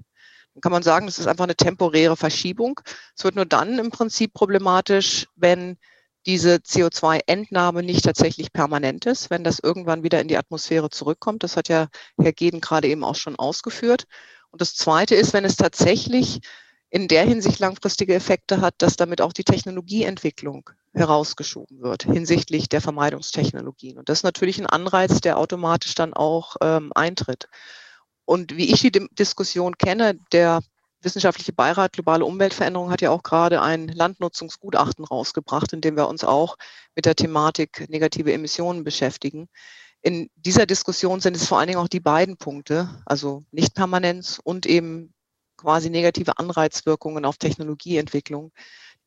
Dann 0.54 0.60
kann 0.62 0.72
man 0.72 0.82
sagen, 0.82 1.06
das 1.06 1.18
ist 1.18 1.26
einfach 1.26 1.44
eine 1.44 1.56
temporäre 1.56 2.16
Verschiebung. 2.16 2.80
Es 3.14 3.24
wird 3.24 3.36
nur 3.36 3.44
dann 3.44 3.78
im 3.78 3.90
Prinzip 3.90 4.32
problematisch, 4.32 5.26
wenn 5.36 5.76
diese 6.24 6.56
CO2-Entnahme 6.56 7.82
nicht 7.82 8.04
tatsächlich 8.04 8.52
permanent 8.52 9.06
ist, 9.06 9.30
wenn 9.30 9.44
das 9.44 9.60
irgendwann 9.60 10.02
wieder 10.02 10.20
in 10.20 10.28
die 10.28 10.38
Atmosphäre 10.38 10.90
zurückkommt. 10.90 11.44
Das 11.44 11.56
hat 11.56 11.68
ja 11.68 11.88
Herr 12.18 12.32
Geden 12.32 12.60
gerade 12.60 12.88
eben 12.88 13.04
auch 13.04 13.14
schon 13.14 13.36
ausgeführt. 13.36 14.04
Und 14.50 14.60
das 14.60 14.74
Zweite 14.74 15.14
ist, 15.14 15.34
wenn 15.34 15.44
es 15.44 15.56
tatsächlich 15.56 16.40
in 16.90 17.08
der 17.08 17.24
Hinsicht 17.24 17.58
langfristige 17.58 18.14
Effekte 18.14 18.60
hat, 18.60 18.74
dass 18.78 18.96
damit 18.96 19.20
auch 19.20 19.32
die 19.32 19.44
Technologieentwicklung 19.44 20.70
herausgeschoben 20.94 21.82
wird 21.82 22.04
hinsichtlich 22.04 22.68
der 22.68 22.80
Vermeidungstechnologien. 22.80 23.98
Und 23.98 24.08
das 24.08 24.20
ist 24.20 24.24
natürlich 24.24 24.58
ein 24.58 24.66
Anreiz, 24.66 25.20
der 25.20 25.38
automatisch 25.38 25.94
dann 25.94 26.14
auch 26.14 26.56
ähm, 26.62 26.92
eintritt. 26.94 27.48
Und 28.24 28.56
wie 28.56 28.72
ich 28.72 28.80
die 28.80 29.08
Diskussion 29.12 29.76
kenne, 29.78 30.18
der 30.32 30.60
wissenschaftliche 31.00 31.52
Beirat 31.52 31.92
Globale 31.92 32.24
Umweltveränderung 32.24 32.90
hat 32.90 33.00
ja 33.00 33.10
auch 33.10 33.22
gerade 33.22 33.62
ein 33.62 33.88
Landnutzungsgutachten 33.88 35.04
rausgebracht, 35.04 35.72
in 35.72 35.80
dem 35.80 35.96
wir 35.96 36.08
uns 36.08 36.24
auch 36.24 36.56
mit 36.94 37.04
der 37.04 37.14
Thematik 37.14 37.88
negative 37.88 38.32
Emissionen 38.32 38.82
beschäftigen. 38.82 39.48
In 40.02 40.30
dieser 40.36 40.66
Diskussion 40.66 41.20
sind 41.20 41.36
es 41.36 41.46
vor 41.46 41.58
allen 41.58 41.68
Dingen 41.68 41.80
auch 41.80 41.88
die 41.88 42.00
beiden 42.00 42.36
Punkte, 42.36 42.88
also 43.06 43.44
Nichtpermanenz 43.50 44.40
und 44.42 44.66
eben 44.66 45.14
quasi 45.56 45.90
negative 45.90 46.38
Anreizwirkungen 46.38 47.24
auf 47.24 47.38
Technologieentwicklung, 47.38 48.52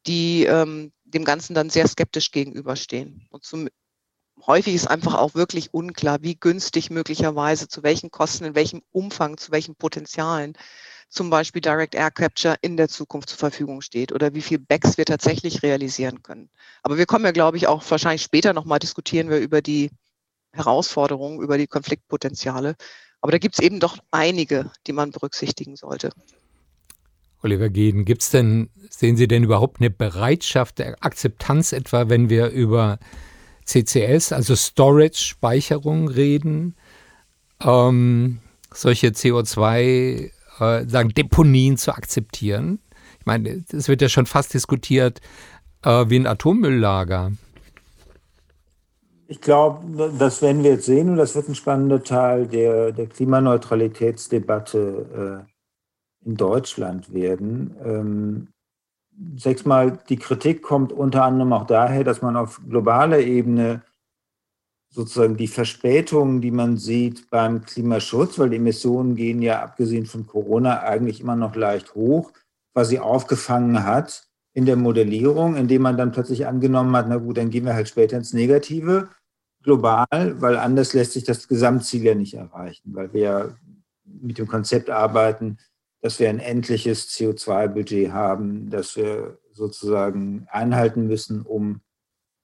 die 0.07 0.45
ähm, 0.45 0.91
dem 1.03 1.25
Ganzen 1.25 1.53
dann 1.53 1.69
sehr 1.69 1.87
skeptisch 1.87 2.31
gegenüberstehen. 2.31 3.27
Und 3.29 3.43
zum, 3.43 3.69
häufig 4.45 4.75
ist 4.75 4.87
einfach 4.87 5.15
auch 5.15 5.35
wirklich 5.35 5.73
unklar, 5.73 6.21
wie 6.21 6.35
günstig 6.35 6.89
möglicherweise, 6.89 7.67
zu 7.67 7.83
welchen 7.83 8.11
Kosten, 8.11 8.45
in 8.45 8.55
welchem 8.55 8.81
Umfang, 8.91 9.37
zu 9.37 9.51
welchen 9.51 9.75
Potenzialen 9.75 10.53
zum 11.09 11.29
Beispiel 11.29 11.61
Direct 11.61 11.95
Air 11.95 12.11
Capture 12.11 12.55
in 12.61 12.77
der 12.77 12.87
Zukunft 12.87 13.29
zur 13.29 13.39
Verfügung 13.39 13.81
steht 13.81 14.11
oder 14.11 14.33
wie 14.35 14.41
viel 14.41 14.59
BECS 14.59 14.97
wir 14.97 15.05
tatsächlich 15.05 15.63
realisieren 15.63 16.21
können. 16.21 16.49
Aber 16.83 16.97
wir 16.97 17.07
kommen 17.07 17.25
ja, 17.25 17.31
glaube 17.31 17.57
ich, 17.57 17.67
auch 17.67 17.83
wahrscheinlich 17.89 18.21
später 18.21 18.53
nochmal 18.53 18.79
diskutieren 18.79 19.29
wir 19.29 19.39
über 19.39 19.61
die 19.61 19.89
Herausforderungen, 20.51 21.41
über 21.41 21.57
die 21.57 21.67
Konfliktpotenziale. 21.67 22.75
Aber 23.21 23.31
da 23.31 23.37
gibt 23.37 23.55
es 23.55 23.63
eben 23.63 23.79
doch 23.79 23.97
einige, 24.11 24.71
die 24.87 24.93
man 24.93 25.11
berücksichtigen 25.11 25.75
sollte. 25.75 26.11
Oliver 27.41 27.69
Geden, 27.69 28.05
gibt 28.05 28.21
es 28.21 28.31
denn, 28.31 28.69
sehen 28.89 29.17
Sie 29.17 29.27
denn 29.27 29.43
überhaupt 29.43 29.79
eine 29.79 29.89
Bereitschaft 29.89 30.79
der 30.79 30.95
Akzeptanz 31.01 31.71
etwa, 31.71 32.09
wenn 32.09 32.29
wir 32.29 32.49
über 32.49 32.99
CCS, 33.65 34.33
also 34.33 34.55
Storage, 34.55 35.23
Speicherung 35.23 36.07
reden, 36.07 36.75
ähm, 37.63 38.39
solche 38.73 39.09
CO2 39.09 40.31
äh, 40.59 40.87
sagen, 40.87 41.09
Deponien 41.09 41.77
zu 41.77 41.93
akzeptieren. 41.93 42.79
Ich 43.19 43.25
meine, 43.25 43.63
es 43.71 43.87
wird 43.87 44.01
ja 44.01 44.09
schon 44.09 44.25
fast 44.25 44.53
diskutiert 44.53 45.21
äh, 45.83 46.05
wie 46.07 46.17
ein 46.17 46.27
Atommülllager. 46.27 47.31
Ich 49.27 49.41
glaube, 49.41 50.11
das 50.17 50.41
werden 50.41 50.63
wir 50.63 50.71
jetzt 50.71 50.87
sehen 50.87 51.11
und 51.11 51.17
das 51.17 51.35
wird 51.35 51.47
ein 51.47 51.55
spannender 51.55 52.03
Teil 52.03 52.47
der, 52.47 52.91
der 52.91 53.05
Klimaneutralitätsdebatte 53.05 55.45
äh, 55.45 55.58
in 56.25 56.35
Deutschland 56.35 57.13
werden. 57.13 57.75
Ähm, 57.83 58.47
sechsmal, 59.35 59.99
die 60.09 60.17
Kritik 60.17 60.61
kommt 60.61 60.91
unter 60.91 61.23
anderem 61.23 61.53
auch 61.53 61.65
daher, 61.65 62.03
dass 62.03 62.21
man 62.21 62.35
auf 62.35 62.61
globaler 62.67 63.19
Ebene 63.19 63.81
sozusagen 64.91 65.37
die 65.37 65.47
Verspätungen, 65.47 66.41
die 66.41 66.51
man 66.51 66.77
sieht 66.77 67.29
beim 67.29 67.63
Klimaschutz, 67.63 68.39
weil 68.39 68.49
die 68.49 68.57
Emissionen 68.57 69.15
gehen 69.15 69.41
ja 69.41 69.61
abgesehen 69.61 70.05
von 70.05 70.25
Corona 70.25 70.81
eigentlich 70.81 71.21
immer 71.21 71.35
noch 71.35 71.55
leicht 71.55 71.93
hoch, 71.95 72.31
sie 72.85 72.99
aufgefangen 72.99 73.83
hat 73.83 74.29
in 74.53 74.65
der 74.65 74.77
Modellierung, 74.77 75.55
indem 75.55 75.81
man 75.81 75.97
dann 75.97 76.11
plötzlich 76.11 76.47
angenommen 76.47 76.95
hat, 76.95 77.07
na 77.09 77.17
gut, 77.17 77.37
dann 77.37 77.49
gehen 77.49 77.65
wir 77.65 77.73
halt 77.73 77.89
später 77.89 78.17
ins 78.17 78.33
Negative, 78.33 79.09
global, 79.63 80.07
weil 80.41 80.57
anders 80.57 80.93
lässt 80.93 81.13
sich 81.13 81.23
das 81.23 81.47
Gesamtziel 81.47 82.03
ja 82.03 82.15
nicht 82.15 82.33
erreichen, 82.33 82.95
weil 82.95 83.13
wir 83.13 83.21
ja 83.21 83.49
mit 84.05 84.37
dem 84.37 84.47
Konzept 84.47 84.89
arbeiten, 84.89 85.57
dass 86.01 86.19
wir 86.19 86.29
ein 86.29 86.39
endliches 86.39 87.09
CO2-Budget 87.09 88.11
haben, 88.11 88.69
das 88.69 88.95
wir 88.95 89.37
sozusagen 89.53 90.47
einhalten 90.49 91.07
müssen, 91.07 91.41
um 91.41 91.81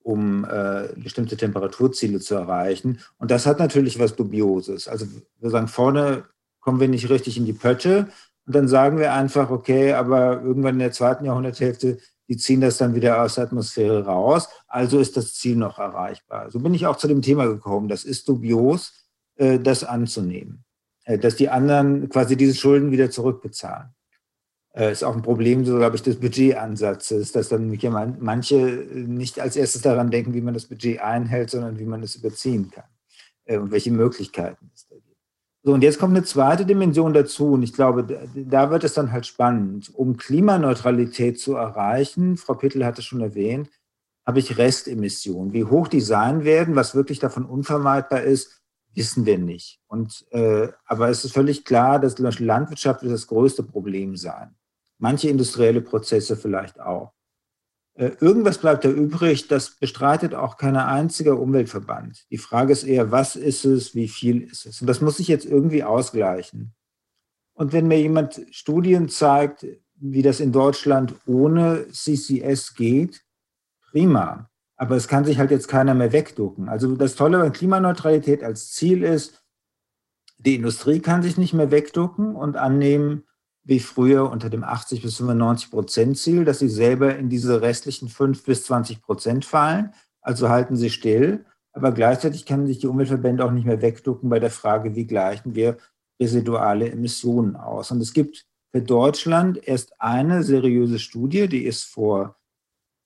um 0.06 0.46
äh, 0.46 0.90
bestimmte 0.98 1.36
Temperaturziele 1.36 2.20
zu 2.20 2.36
erreichen. 2.36 3.00
Und 3.18 3.32
das 3.32 3.48
hat 3.48 3.58
natürlich 3.58 3.98
was 3.98 4.16
Dubioses. 4.16 4.88
Also 4.88 5.08
wir 5.40 5.50
sagen, 5.50 5.68
vorne 5.68 6.26
kommen 6.60 6.80
wir 6.80 6.88
nicht 6.88 7.10
richtig 7.10 7.38
in 7.38 7.46
die 7.46 7.54
Pötte 7.54 8.10
und 8.46 8.56
dann 8.56 8.68
sagen 8.68 9.00
wir 9.00 9.14
einfach, 9.14 9.50
okay, 9.50 9.94
aber 9.94 10.42
irgendwann 10.44 10.76
in 10.76 10.80
der 10.80 10.92
zweiten 10.92 11.26
Jahrhunderthälfte, 11.26 11.98
die 12.28 12.38
ziehen 12.38 12.62
das 12.62 12.78
dann 12.78 12.94
wieder 12.94 13.22
aus 13.22 13.36
der 13.36 13.46
Atmosphäre 13.46 14.06
raus. 14.06 14.48
Also 14.68 15.00
ist 15.00 15.18
das 15.18 15.34
Ziel 15.34 15.56
noch 15.56 15.80
erreichbar. 15.80 16.52
So 16.52 16.60
bin 16.60 16.76
ich 16.76 16.86
auch 16.86 16.98
zu 16.98 17.08
dem 17.08 17.24
Thema 17.24 17.48
gekommen. 17.48 17.88
Das 17.88 18.04
ist 18.04 18.30
dubios, 18.30 18.94
äh, 19.38 19.60
das 19.60 19.84
anzunehmen, 19.84 20.65
dass 21.06 21.36
die 21.36 21.50
anderen 21.50 22.10
quasi 22.10 22.36
diese 22.36 22.56
Schulden 22.56 22.92
wieder 22.92 23.12
zurückbezahlen 23.12 23.96
äh, 24.76 24.92
ist 24.92 25.04
auch 25.04 25.16
ein 25.16 25.22
Problem, 25.22 25.66
so 25.66 25.78
glaube 25.78 25.96
ich, 25.96 26.04
des 26.04 26.20
Budgetansatzes, 26.20 27.32
dass 27.32 27.50
dann 27.50 27.78
manche 28.20 28.56
nicht 28.94 29.40
als 29.40 29.56
erstes 29.56 29.82
daran 29.82 30.12
denken, 30.12 30.34
wie 30.34 30.42
man 30.42 30.54
das 30.54 30.66
Budget 30.66 31.00
einhält, 31.00 31.50
sondern 31.50 31.80
wie 31.80 31.86
man 31.86 32.04
es 32.04 32.16
überziehen 32.16 32.70
kann 32.72 32.84
äh, 33.46 33.58
und 33.58 33.72
welche 33.72 33.92
Möglichkeiten 33.92 34.70
es 34.74 34.88
da 34.88 34.96
gibt. 34.96 35.06
So, 35.64 35.74
und 35.74 35.82
jetzt 35.82 35.98
kommt 35.98 36.16
eine 36.16 36.26
zweite 36.26 36.66
Dimension 36.66 37.14
dazu 37.14 37.54
und 37.54 37.64
ich 37.64 37.74
glaube, 37.74 38.28
da 38.36 38.70
wird 38.70 38.84
es 38.84 38.94
dann 38.94 39.12
halt 39.12 39.26
spannend. 39.26 39.92
Um 39.96 40.18
Klimaneutralität 40.18 41.40
zu 41.40 41.56
erreichen, 41.56 42.38
Frau 42.38 42.54
Pittel 42.54 42.86
hat 42.86 43.00
es 43.00 43.06
schon 43.06 43.22
erwähnt, 43.22 43.70
habe 44.28 44.40
ich 44.40 44.58
Restemissionen. 44.58 45.54
Wie 45.54 45.64
hoch 45.64 45.88
die 45.88 46.02
sein 46.02 46.44
werden, 46.44 46.76
was 46.76 46.94
wirklich 46.94 47.20
davon 47.20 47.46
unvermeidbar 47.46 48.22
ist, 48.22 48.62
wissen 48.96 49.26
wir 49.26 49.38
nicht. 49.38 49.80
Und, 49.88 50.26
äh, 50.32 50.70
aber 50.86 51.10
es 51.10 51.26
ist 51.26 51.34
völlig 51.34 51.66
klar, 51.66 52.00
dass 52.00 52.18
Landwirtschaft 52.18 53.04
das 53.04 53.28
größte 53.28 53.64
Problem 53.64 54.16
sein 54.16 54.56
manche 54.98 55.30
industrielle 55.30 55.82
Prozesse 55.82 56.36
vielleicht 56.38 56.80
auch. 56.80 57.14
Äh, 57.94 58.12
irgendwas 58.20 58.58
bleibt 58.58 58.84
da 58.84 58.90
übrig, 58.90 59.48
das 59.48 59.78
bestreitet 59.78 60.34
auch 60.34 60.58
kein 60.58 60.76
einziger 60.76 61.40
Umweltverband. 61.40 62.26
Die 62.30 62.38
Frage 62.38 62.74
ist 62.74 62.84
eher, 62.84 63.12
was 63.12 63.36
ist 63.36 63.66
es, 63.66 63.96
wie 63.96 64.08
viel 64.08 64.42
ist 64.42 64.66
es? 64.66 64.82
Und 64.82 64.88
das 64.88 65.02
muss 65.02 65.18
sich 65.18 65.28
jetzt 65.28 65.46
irgendwie 65.46 65.84
ausgleichen. 65.84 66.74
Und 67.54 67.72
wenn 67.72 67.88
mir 67.88 68.00
jemand 68.00 68.42
Studien 68.52 69.08
zeigt, 69.08 69.66
wie 69.96 70.22
das 70.22 70.42
in 70.42 70.52
Deutschland 70.52 71.16
ohne 71.26 71.88
CCS 71.90 72.74
geht, 72.74 73.24
prima. 73.92 74.50
Aber 74.78 74.96
es 74.96 75.08
kann 75.08 75.26
sich 75.26 75.40
halt 75.40 75.52
jetzt 75.52 75.68
keiner 75.68 75.94
mehr 75.94 76.12
wegducken. 76.12 76.70
Also 76.70 76.96
das 76.96 77.16
Tolle 77.16 77.40
bei 77.40 77.50
Klimaneutralität 77.50 78.44
als 78.44 78.72
Ziel 78.74 79.04
ist, 79.04 79.44
die 80.38 80.56
Industrie 80.56 81.00
kann 81.00 81.24
sich 81.24 81.38
nicht 81.38 81.54
mehr 81.54 81.72
wegducken 81.72 82.36
und 82.36 82.58
annehmen, 82.58 83.24
wie 83.64 83.80
früher 83.80 84.30
unter 84.30 84.50
dem 84.50 84.64
80 84.64 85.02
bis 85.02 85.18
95 85.18 85.72
Prozent 85.72 86.18
Ziel, 86.18 86.46
dass 86.46 86.60
sie 86.60 86.70
selber 86.70 87.16
in 87.16 87.30
diese 87.30 87.62
restlichen 87.62 88.10
5 88.10 88.44
bis 88.44 88.66
20 88.66 89.02
Prozent 89.02 89.46
fallen. 89.46 89.94
Also 90.22 90.50
halten 90.50 90.76
sie 90.76 90.90
still. 90.90 91.46
Aber 91.72 91.92
gleichzeitig 91.92 92.46
können 92.46 92.68
sich 92.68 92.80
die 92.80 92.88
Umweltverbände 92.88 93.44
auch 93.44 93.52
nicht 93.52 93.66
mehr 93.66 93.82
wegducken 93.82 94.30
bei 94.30 94.40
der 94.40 94.52
Frage, 94.52 94.96
wie 94.96 95.08
gleichen 95.08 95.56
wir 95.56 95.78
residuale 96.22 96.90
Emissionen 96.90 97.56
aus. 97.56 97.92
Und 97.92 98.02
es 98.02 98.14
gibt 98.14 98.46
für 98.72 98.82
Deutschland 98.82 99.68
erst 99.68 100.00
eine 100.00 100.44
seriöse 100.44 101.00
Studie, 101.00 101.48
die 101.48 101.66
ist 101.66 101.84
vor 101.84 102.38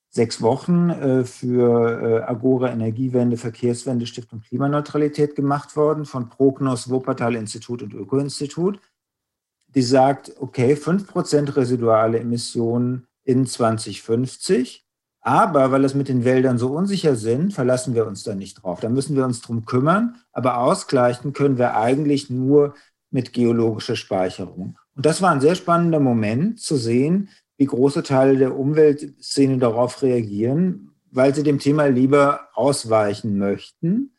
sechs 0.09 0.41
Wochen 0.41 0.89
äh, 0.89 1.23
für 1.23 2.01
äh, 2.01 2.23
Agora 2.23 2.71
Energiewende, 2.71 3.37
Verkehrswende, 3.37 4.07
Stiftung 4.07 4.41
Klimaneutralität 4.41 5.35
gemacht 5.35 5.75
worden 5.75 6.05
von 6.05 6.29
Prognos, 6.29 6.89
Wuppertal 6.89 7.35
Institut 7.35 7.83
und 7.83 7.93
Öko-Institut 7.93 8.79
die 9.75 9.81
sagt, 9.81 10.33
okay, 10.39 10.73
5% 10.73 11.55
residuale 11.55 12.19
Emissionen 12.19 13.07
in 13.23 13.45
2050, 13.45 14.85
Aber 15.21 15.71
weil 15.71 15.83
es 15.83 15.95
mit 15.95 16.07
den 16.07 16.23
Wäldern 16.23 16.57
so 16.57 16.69
unsicher 16.69 17.15
sind, 17.15 17.53
verlassen 17.53 17.93
wir 17.93 18.07
uns 18.07 18.23
da 18.23 18.35
nicht 18.35 18.63
drauf. 18.63 18.79
Da 18.79 18.89
müssen 18.89 19.17
wir 19.17 19.25
uns 19.25 19.41
drum 19.41 19.65
kümmern. 19.65 20.15
Aber 20.31 20.59
ausgleichen 20.59 21.33
können 21.33 21.57
wir 21.57 21.75
eigentlich 21.75 22.29
nur 22.29 22.73
mit 23.11 23.33
geologischer 23.33 23.97
Speicherung. 23.97 24.77
Und 24.95 25.05
das 25.05 25.21
war 25.21 25.31
ein 25.31 25.41
sehr 25.41 25.55
spannender 25.55 25.99
Moment 25.99 26.61
zu 26.61 26.77
sehen, 26.77 27.29
wie 27.59 27.65
große 27.65 28.03
Teile 28.03 28.37
der 28.37 28.57
Umweltszene 28.57 29.57
darauf 29.57 30.01
reagieren, 30.01 30.91
weil 31.11 31.35
sie 31.35 31.43
dem 31.43 31.59
Thema 31.59 31.87
lieber 31.87 32.47
ausweichen 32.53 33.37
möchten. 33.37 34.13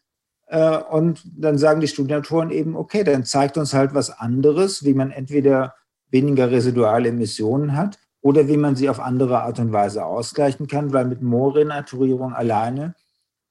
Äh, 0.46 0.76
und 0.76 1.22
dann 1.38 1.56
sagen 1.56 1.80
die 1.80 1.88
Studienautoren 1.88 2.50
eben, 2.50 2.76
okay, 2.76 3.02
dann 3.02 3.24
zeigt 3.24 3.56
uns 3.56 3.72
halt 3.72 3.94
was 3.94 4.10
anderes, 4.10 4.84
wie 4.84 4.92
man 4.92 5.10
entweder 5.10 5.74
weniger 6.10 6.50
residuale 6.50 7.08
Emissionen 7.08 7.74
hat 7.74 7.98
oder 8.20 8.46
wie 8.46 8.58
man 8.58 8.76
sie 8.76 8.90
auf 8.90 9.00
andere 9.00 9.40
Art 9.40 9.58
und 9.58 9.72
Weise 9.72 10.04
ausgleichen 10.04 10.66
kann, 10.66 10.92
weil 10.92 11.06
mit 11.06 11.22
Moorrenaturierung 11.22 12.34
alleine 12.34 12.94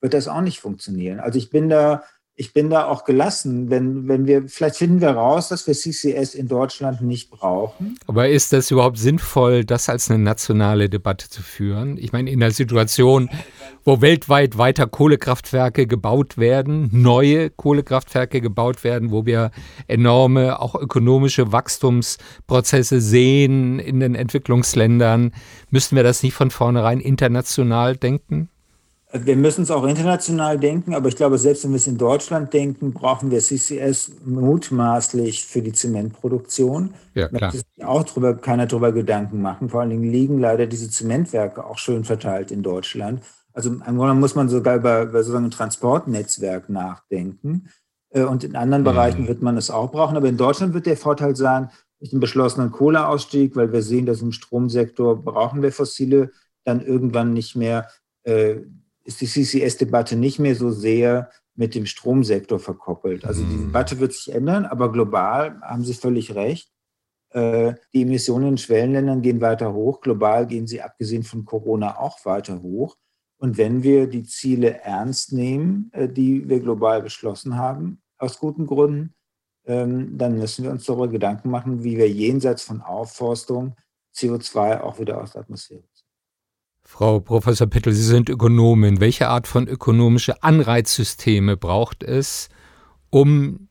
wird 0.01 0.13
das 0.13 0.27
auch 0.27 0.41
nicht 0.41 0.59
funktionieren. 0.59 1.19
Also 1.19 1.39
ich 1.39 1.49
bin 1.49 1.67
da 1.67 2.03
ich 2.39 2.53
bin 2.53 2.69
da 2.69 2.85
auch 2.85 3.03
gelassen, 3.03 3.69
wenn, 3.69 4.07
wenn 4.07 4.25
wir, 4.25 4.47
vielleicht 4.47 4.77
finden 4.77 5.01
wir 5.01 5.09
raus, 5.09 5.49
dass 5.49 5.67
wir 5.67 5.73
CCS 5.73 6.35
in 6.35 6.47
Deutschland 6.47 7.01
nicht 7.01 7.29
brauchen. 7.29 7.99
Aber 8.07 8.29
ist 8.29 8.53
das 8.53 8.71
überhaupt 8.71 8.97
sinnvoll, 8.97 9.65
das 9.65 9.89
als 9.89 10.09
eine 10.09 10.23
nationale 10.23 10.89
Debatte 10.89 11.27
zu 11.27 11.41
führen? 11.41 11.97
Ich 11.97 12.13
meine, 12.13 12.31
in 12.31 12.39
der 12.39 12.51
Situation, 12.51 13.29
wo 13.83 13.99
weltweit 13.99 14.57
weiter 14.57 14.87
Kohlekraftwerke 14.87 15.85
gebaut 15.85 16.37
werden, 16.37 16.89
neue 16.93 17.49
Kohlekraftwerke 17.49 18.39
gebaut 18.39 18.85
werden, 18.85 19.11
wo 19.11 19.25
wir 19.25 19.51
enorme, 19.87 20.61
auch 20.61 20.75
ökonomische 20.75 21.51
Wachstumsprozesse 21.51 23.01
sehen 23.01 23.79
in 23.79 23.99
den 23.99 24.15
Entwicklungsländern, 24.15 25.33
müssten 25.71 25.97
wir 25.97 26.03
das 26.03 26.23
nicht 26.23 26.35
von 26.35 26.51
vornherein 26.51 27.01
international 27.01 27.97
denken? 27.97 28.47
Wir 29.11 29.35
müssen 29.35 29.63
es 29.63 29.71
auch 29.71 29.85
international 29.85 30.59
denken, 30.59 30.93
aber 30.93 31.07
ich 31.07 31.15
glaube, 31.15 31.39
selbst 31.39 31.63
wenn 31.63 31.71
wir 31.71 31.77
es 31.77 31.87
in 31.87 31.97
Deutschland 31.97 32.53
denken, 32.53 32.93
brauchen 32.93 33.31
wir 33.31 33.39
CCS 33.39 34.11
mutmaßlich 34.23 35.45
für 35.45 35.63
die 35.63 35.73
Zementproduktion. 35.73 36.93
Ja, 37.15 37.27
klar. 37.27 37.39
Da 37.39 37.51
sich 37.51 37.63
auch 37.83 38.03
drüber, 38.03 38.35
keiner 38.35 38.67
darüber 38.67 38.91
Gedanken 38.91 39.41
machen. 39.41 39.69
Vor 39.69 39.81
allen 39.81 39.89
Dingen 39.89 40.11
liegen 40.11 40.37
leider 40.37 40.67
diese 40.67 40.91
Zementwerke 40.91 41.65
auch 41.65 41.79
schön 41.79 42.03
verteilt 42.03 42.51
in 42.51 42.61
Deutschland. 42.61 43.23
Also 43.51 43.71
im 43.71 43.97
Grunde 43.97 44.13
muss 44.13 44.35
man 44.35 44.47
sogar 44.47 44.75
über, 44.75 45.01
über 45.01 45.23
sozusagen 45.23 45.45
ein 45.45 45.51
Transportnetzwerk 45.51 46.69
nachdenken. 46.69 47.69
Äh, 48.11 48.23
und 48.23 48.43
in 48.43 48.55
anderen 48.55 48.83
mhm. 48.83 48.85
Bereichen 48.85 49.27
wird 49.27 49.41
man 49.41 49.57
es 49.57 49.71
auch 49.71 49.91
brauchen. 49.91 50.17
Aber 50.17 50.27
in 50.27 50.37
Deutschland 50.37 50.75
wird 50.75 50.85
der 50.85 50.97
Vorteil 50.97 51.35
sein, 51.35 51.71
mit 51.99 52.11
dem 52.11 52.19
beschlossenen 52.19 52.71
Kohleausstieg, 52.71 53.55
weil 53.55 53.73
wir 53.73 53.81
sehen, 53.81 54.05
dass 54.05 54.21
im 54.21 54.31
Stromsektor 54.31 55.21
brauchen 55.21 55.63
wir 55.63 55.71
fossile 55.71 56.31
dann 56.63 56.85
irgendwann 56.85 57.33
nicht 57.33 57.55
mehr 57.55 57.87
äh, 58.23 58.57
ist 59.09 59.21
die 59.21 59.27
CCS-Debatte 59.27 60.15
nicht 60.15 60.39
mehr 60.39 60.55
so 60.55 60.71
sehr 60.71 61.31
mit 61.55 61.75
dem 61.75 61.85
Stromsektor 61.85 62.59
verkoppelt. 62.59 63.25
Also 63.25 63.43
die 63.43 63.55
mhm. 63.55 63.67
Debatte 63.67 63.99
wird 63.99 64.13
sich 64.13 64.33
ändern, 64.33 64.65
aber 64.65 64.91
global 64.91 65.59
haben 65.61 65.83
Sie 65.83 65.93
völlig 65.93 66.35
recht. 66.35 66.71
Äh, 67.31 67.73
die 67.93 68.03
Emissionen 68.03 68.49
in 68.49 68.57
Schwellenländern 68.57 69.21
gehen 69.21 69.41
weiter 69.41 69.73
hoch. 69.73 70.01
Global 70.01 70.47
gehen 70.47 70.67
sie 70.67 70.81
abgesehen 70.81 71.23
von 71.23 71.45
Corona 71.45 71.99
auch 71.99 72.23
weiter 72.25 72.61
hoch. 72.61 72.95
Und 73.37 73.57
wenn 73.57 73.83
wir 73.83 74.07
die 74.07 74.23
Ziele 74.23 74.79
ernst 74.81 75.33
nehmen, 75.33 75.89
äh, 75.93 76.07
die 76.07 76.47
wir 76.47 76.59
global 76.59 77.01
beschlossen 77.01 77.57
haben, 77.57 78.01
aus 78.17 78.39
guten 78.39 78.65
Gründen, 78.67 79.15
ähm, 79.65 80.17
dann 80.17 80.37
müssen 80.37 80.63
wir 80.63 80.71
uns 80.71 80.85
darüber 80.85 81.07
Gedanken 81.07 81.49
machen, 81.49 81.83
wie 81.83 81.97
wir 81.97 82.09
jenseits 82.09 82.63
von 82.63 82.81
Aufforstung 82.81 83.75
CO2 84.15 84.81
auch 84.81 84.99
wieder 84.99 85.21
aus 85.21 85.33
der 85.33 85.41
Atmosphäre 85.41 85.83
Frau 86.91 87.19
Professor 87.19 87.67
Pittel, 87.67 87.93
Sie 87.93 88.03
sind 88.03 88.29
Ökonomin. 88.29 88.99
Welche 88.99 89.29
Art 89.29 89.47
von 89.47 89.67
ökonomische 89.67 90.41
Anreizsysteme 90.41 91.55
braucht 91.55 92.03
es, 92.03 92.49
um 93.11 93.69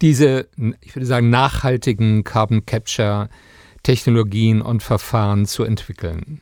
diese, 0.00 0.48
ich 0.80 0.96
würde 0.96 1.06
sagen, 1.06 1.28
nachhaltigen 1.28 2.24
Carbon 2.24 2.64
Capture 2.64 3.28
Technologien 3.82 4.62
und 4.62 4.82
Verfahren 4.82 5.44
zu 5.44 5.62
entwickeln? 5.62 6.40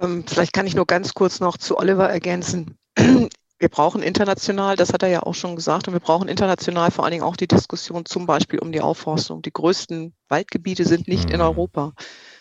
Ähm, 0.00 0.24
vielleicht 0.26 0.52
kann 0.52 0.66
ich 0.66 0.74
nur 0.74 0.84
ganz 0.84 1.14
kurz 1.14 1.38
noch 1.38 1.56
zu 1.56 1.78
Oliver 1.78 2.10
ergänzen. 2.10 2.76
Wir 2.98 3.68
brauchen 3.68 4.02
international, 4.02 4.74
das 4.74 4.92
hat 4.92 5.04
er 5.04 5.08
ja 5.08 5.22
auch 5.22 5.34
schon 5.34 5.56
gesagt, 5.56 5.88
und 5.88 5.94
wir 5.94 6.00
brauchen 6.00 6.28
international 6.28 6.92
vor 6.92 7.04
allen 7.04 7.10
Dingen 7.10 7.24
auch 7.24 7.36
die 7.36 7.48
Diskussion 7.48 8.04
zum 8.04 8.24
Beispiel 8.24 8.60
um 8.60 8.70
die 8.70 8.80
Aufforstung. 8.80 9.42
Die 9.42 9.52
größten 9.52 10.14
Waldgebiete 10.28 10.84
sind 10.84 11.08
nicht 11.08 11.30
in 11.30 11.38
mhm. 11.38 11.42
Europa. 11.42 11.92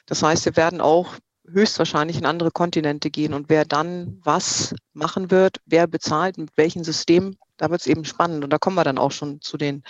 Das 0.05 0.21
heißt, 0.21 0.45
wir 0.45 0.55
werden 0.55 0.79
auch 0.79 1.15
höchstwahrscheinlich 1.51 2.17
in 2.17 2.25
andere 2.25 2.51
Kontinente 2.51 3.09
gehen. 3.09 3.33
Und 3.33 3.49
wer 3.49 3.65
dann 3.65 4.19
was 4.23 4.75
machen 4.93 5.31
wird, 5.31 5.59
wer 5.65 5.87
bezahlt, 5.87 6.37
mit 6.37 6.49
welchem 6.55 6.83
System, 6.83 7.35
da 7.57 7.69
wird 7.69 7.81
es 7.81 7.87
eben 7.87 8.05
spannend. 8.05 8.43
Und 8.43 8.51
da 8.51 8.57
kommen 8.57 8.75
wir 8.75 8.83
dann 8.83 8.97
auch 8.97 9.11
schon 9.11 9.41
zu 9.41 9.57
den 9.57 9.83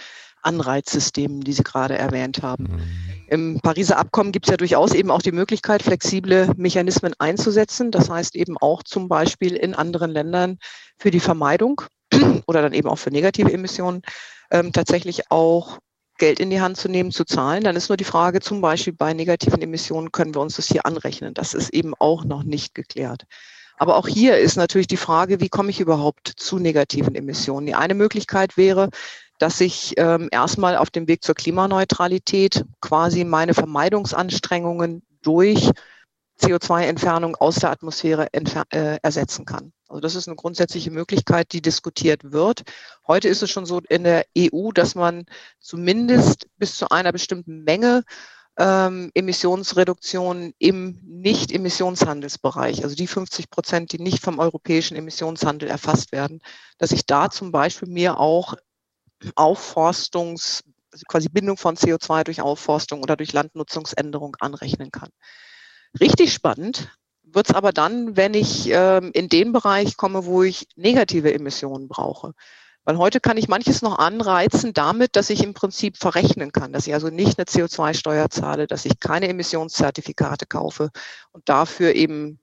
Anreizsystemen, 0.43 1.41
die 1.41 1.53
Sie 1.53 1.63
gerade 1.63 1.97
erwähnt 1.97 2.41
haben. 2.41 2.63
Mhm. 2.63 2.81
Im 3.27 3.59
Pariser 3.61 3.97
Abkommen 3.97 4.31
gibt 4.31 4.47
es 4.47 4.51
ja 4.51 4.57
durchaus 4.57 4.93
eben 4.93 5.11
auch 5.11 5.21
die 5.21 5.31
Möglichkeit, 5.31 5.83
flexible 5.83 6.49
Mechanismen 6.55 7.13
einzusetzen. 7.19 7.91
Das 7.91 8.09
heißt 8.09 8.35
eben 8.35 8.57
auch 8.57 8.83
zum 8.83 9.09
Beispiel 9.09 9.55
in 9.55 9.73
anderen 9.73 10.11
Ländern 10.11 10.57
für 10.97 11.11
die 11.11 11.19
Vermeidung 11.19 11.81
oder 12.47 12.61
dann 12.61 12.73
eben 12.73 12.87
auch 12.87 12.97
für 12.97 13.11
negative 13.11 13.51
Emissionen 13.51 14.01
ähm, 14.51 14.71
tatsächlich 14.71 15.29
auch 15.29 15.79
Geld 16.17 16.39
in 16.39 16.49
die 16.49 16.61
Hand 16.61 16.77
zu 16.77 16.89
nehmen, 16.89 17.11
zu 17.11 17.25
zahlen. 17.25 17.63
Dann 17.63 17.75
ist 17.75 17.89
nur 17.89 17.97
die 17.97 18.03
Frage, 18.03 18.39
zum 18.39 18.61
Beispiel 18.61 18.93
bei 18.93 19.13
negativen 19.13 19.61
Emissionen, 19.61 20.11
können 20.11 20.33
wir 20.35 20.41
uns 20.41 20.55
das 20.55 20.67
hier 20.67 20.85
anrechnen? 20.85 21.33
Das 21.33 21.53
ist 21.53 21.69
eben 21.73 21.93
auch 21.99 22.23
noch 22.23 22.43
nicht 22.43 22.75
geklärt. 22.75 23.25
Aber 23.77 23.95
auch 23.95 24.07
hier 24.07 24.37
ist 24.37 24.55
natürlich 24.55 24.87
die 24.87 24.97
Frage, 24.97 25.39
wie 25.39 25.49
komme 25.49 25.69
ich 25.69 25.79
überhaupt 25.79 26.27
zu 26.35 26.57
negativen 26.57 27.15
Emissionen? 27.15 27.67
Die 27.67 27.75
eine 27.75 27.93
Möglichkeit 27.93 28.57
wäre, 28.57 28.89
dass 29.37 29.61
ich 29.61 29.93
ähm, 29.97 30.29
erstmal 30.31 30.77
auf 30.77 30.89
dem 30.89 31.07
Weg 31.07 31.23
zur 31.23 31.35
Klimaneutralität 31.35 32.65
quasi 32.81 33.23
meine 33.23 33.53
Vermeidungsanstrengungen 33.53 35.03
durch 35.21 35.69
CO2-Entfernung 36.41 37.35
aus 37.35 37.55
der 37.55 37.71
Atmosphäre 37.71 38.29
äh, 38.33 38.97
ersetzen 39.01 39.45
kann. 39.45 39.73
Also 39.87 39.99
das 40.01 40.15
ist 40.15 40.27
eine 40.27 40.35
grundsätzliche 40.35 40.91
Möglichkeit, 40.91 41.53
die 41.53 41.61
diskutiert 41.61 42.31
wird. 42.31 42.63
Heute 43.07 43.27
ist 43.27 43.41
es 43.41 43.49
schon 43.49 43.65
so 43.65 43.81
in 43.89 44.03
der 44.03 44.25
EU, 44.37 44.71
dass 44.71 44.95
man 44.95 45.25
zumindest 45.59 46.47
bis 46.57 46.75
zu 46.75 46.89
einer 46.89 47.11
bestimmten 47.11 47.63
Menge 47.63 48.03
ähm, 48.57 49.11
Emissionsreduktion 49.13 50.53
im 50.57 50.99
Nicht-Emissionshandelsbereich, 51.03 52.83
also 52.83 52.95
die 52.95 53.07
50 53.07 53.49
Prozent, 53.49 53.91
die 53.91 53.99
nicht 53.99 54.21
vom 54.21 54.39
europäischen 54.39 54.97
Emissionshandel 54.97 55.69
erfasst 55.69 56.11
werden, 56.11 56.41
dass 56.77 56.91
ich 56.91 57.05
da 57.05 57.29
zum 57.29 57.51
Beispiel 57.51 57.87
mir 57.87 58.19
auch 58.19 58.55
Aufforstungs, 59.35 60.63
also 60.91 61.03
quasi 61.07 61.29
Bindung 61.29 61.57
von 61.57 61.75
CO2 61.75 62.23
durch 62.23 62.41
Aufforstung 62.41 63.03
oder 63.03 63.15
durch 63.15 63.31
Landnutzungsänderung 63.31 64.35
anrechnen 64.39 64.91
kann. 64.91 65.09
Richtig 65.99 66.33
spannend 66.33 66.89
wird 67.37 67.49
es 67.49 67.55
aber 67.55 67.71
dann, 67.71 68.17
wenn 68.17 68.33
ich 68.33 68.67
ähm, 68.69 69.11
in 69.13 69.29
den 69.29 69.53
Bereich 69.53 69.95
komme, 69.95 70.25
wo 70.25 70.41
ich 70.41 70.67
negative 70.75 71.31
Emissionen 71.33 71.87
brauche. 71.87 72.33
Weil 72.83 72.97
heute 72.97 73.19
kann 73.19 73.37
ich 73.37 73.47
manches 73.47 73.83
noch 73.83 73.99
anreizen 73.99 74.73
damit, 74.73 75.15
dass 75.15 75.29
ich 75.29 75.43
im 75.43 75.53
Prinzip 75.53 75.97
verrechnen 75.97 76.51
kann, 76.51 76.73
dass 76.73 76.87
ich 76.87 76.95
also 76.95 77.09
nicht 77.09 77.37
eine 77.37 77.45
CO2-Steuer 77.45 78.29
zahle, 78.31 78.65
dass 78.65 78.85
ich 78.85 78.99
keine 78.99 79.27
Emissionszertifikate 79.27 80.47
kaufe 80.47 80.89
und 81.31 81.47
dafür 81.47 81.93
eben 81.93 82.39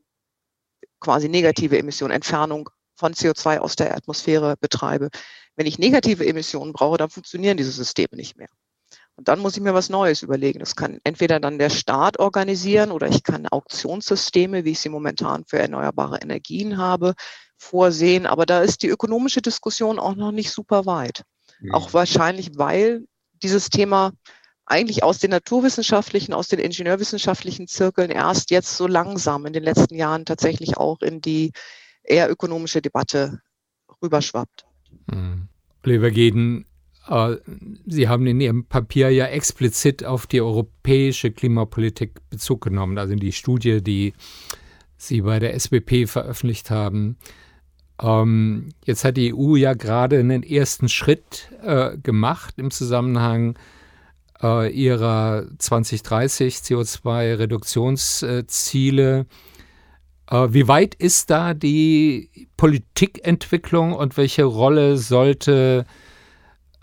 quasi 1.00 1.28
negative 1.28 1.76
Emissionen, 1.76 2.14
Entfernung 2.14 2.70
von 2.94 3.14
CO2 3.14 3.58
aus 3.58 3.74
der 3.74 3.96
Atmosphäre 3.96 4.56
betreibe. 4.60 5.08
Wenn 5.56 5.66
ich 5.66 5.78
negative 5.78 6.24
Emissionen 6.24 6.72
brauche, 6.72 6.98
dann 6.98 7.10
funktionieren 7.10 7.56
diese 7.56 7.72
Systeme 7.72 8.16
nicht 8.16 8.36
mehr. 8.36 8.48
Und 9.16 9.28
dann 9.28 9.38
muss 9.38 9.56
ich 9.56 9.62
mir 9.62 9.74
was 9.74 9.90
Neues 9.90 10.22
überlegen. 10.22 10.58
Das 10.58 10.74
kann 10.74 10.98
entweder 11.04 11.38
dann 11.38 11.58
der 11.58 11.70
Staat 11.70 12.18
organisieren 12.18 12.90
oder 12.90 13.08
ich 13.08 13.22
kann 13.22 13.46
Auktionssysteme, 13.46 14.64
wie 14.64 14.72
ich 14.72 14.80
sie 14.80 14.88
momentan 14.88 15.44
für 15.44 15.58
erneuerbare 15.58 16.18
Energien 16.20 16.78
habe, 16.78 17.14
vorsehen. 17.56 18.26
Aber 18.26 18.44
da 18.44 18.60
ist 18.60 18.82
die 18.82 18.88
ökonomische 18.88 19.40
Diskussion 19.40 19.98
auch 19.98 20.16
noch 20.16 20.32
nicht 20.32 20.50
super 20.50 20.84
weit. 20.86 21.22
Mhm. 21.60 21.72
Auch 21.72 21.92
wahrscheinlich, 21.92 22.58
weil 22.58 23.06
dieses 23.42 23.70
Thema 23.70 24.12
eigentlich 24.66 25.02
aus 25.02 25.18
den 25.18 25.30
naturwissenschaftlichen, 25.30 26.34
aus 26.34 26.48
den 26.48 26.58
ingenieurwissenschaftlichen 26.58 27.68
Zirkeln 27.68 28.10
erst 28.10 28.50
jetzt 28.50 28.76
so 28.76 28.86
langsam 28.86 29.46
in 29.46 29.52
den 29.52 29.62
letzten 29.62 29.94
Jahren 29.94 30.24
tatsächlich 30.24 30.76
auch 30.76 31.02
in 31.02 31.20
die 31.20 31.52
eher 32.02 32.30
ökonomische 32.30 32.82
Debatte 32.82 33.40
rüberschwappt. 34.02 34.64
Mhm. 35.06 35.48
Oliver 35.84 36.10
Geden, 36.10 36.66
Sie 37.06 38.08
haben 38.08 38.26
in 38.26 38.40
Ihrem 38.40 38.64
Papier 38.64 39.10
ja 39.10 39.26
explizit 39.26 40.04
auf 40.04 40.26
die 40.26 40.40
europäische 40.40 41.32
Klimapolitik 41.32 42.18
Bezug 42.30 42.62
genommen, 42.62 42.96
also 42.96 43.12
in 43.12 43.20
die 43.20 43.32
Studie, 43.32 43.82
die 43.82 44.14
Sie 44.96 45.20
bei 45.20 45.38
der 45.38 45.52
SBP 45.54 46.06
veröffentlicht 46.06 46.70
haben. 46.70 47.18
Ähm, 48.00 48.70
jetzt 48.84 49.04
hat 49.04 49.18
die 49.18 49.34
EU 49.34 49.56
ja 49.56 49.74
gerade 49.74 50.18
einen 50.18 50.42
ersten 50.42 50.88
Schritt 50.88 51.50
äh, 51.62 51.98
gemacht 51.98 52.54
im 52.56 52.70
Zusammenhang 52.70 53.58
äh, 54.42 54.72
ihrer 54.72 55.44
2030 55.58 56.54
CO2-Reduktionsziele. 56.56 59.26
Äh, 60.30 60.48
wie 60.50 60.68
weit 60.68 60.94
ist 60.94 61.28
da 61.30 61.52
die 61.54 62.48
Politikentwicklung 62.56 63.92
und 63.92 64.16
welche 64.16 64.44
Rolle 64.44 64.96
sollte 64.96 65.84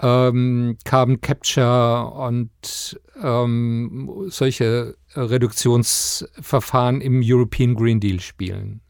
ähm, 0.01 0.77
Carbon 0.83 1.21
Capture 1.21 2.11
und 2.13 2.99
ähm, 3.21 4.25
solche 4.29 4.95
Reduktionsverfahren 5.15 7.01
im 7.01 7.21
European 7.23 7.75
Green 7.75 7.99
Deal 7.99 8.19
spielen? 8.19 8.81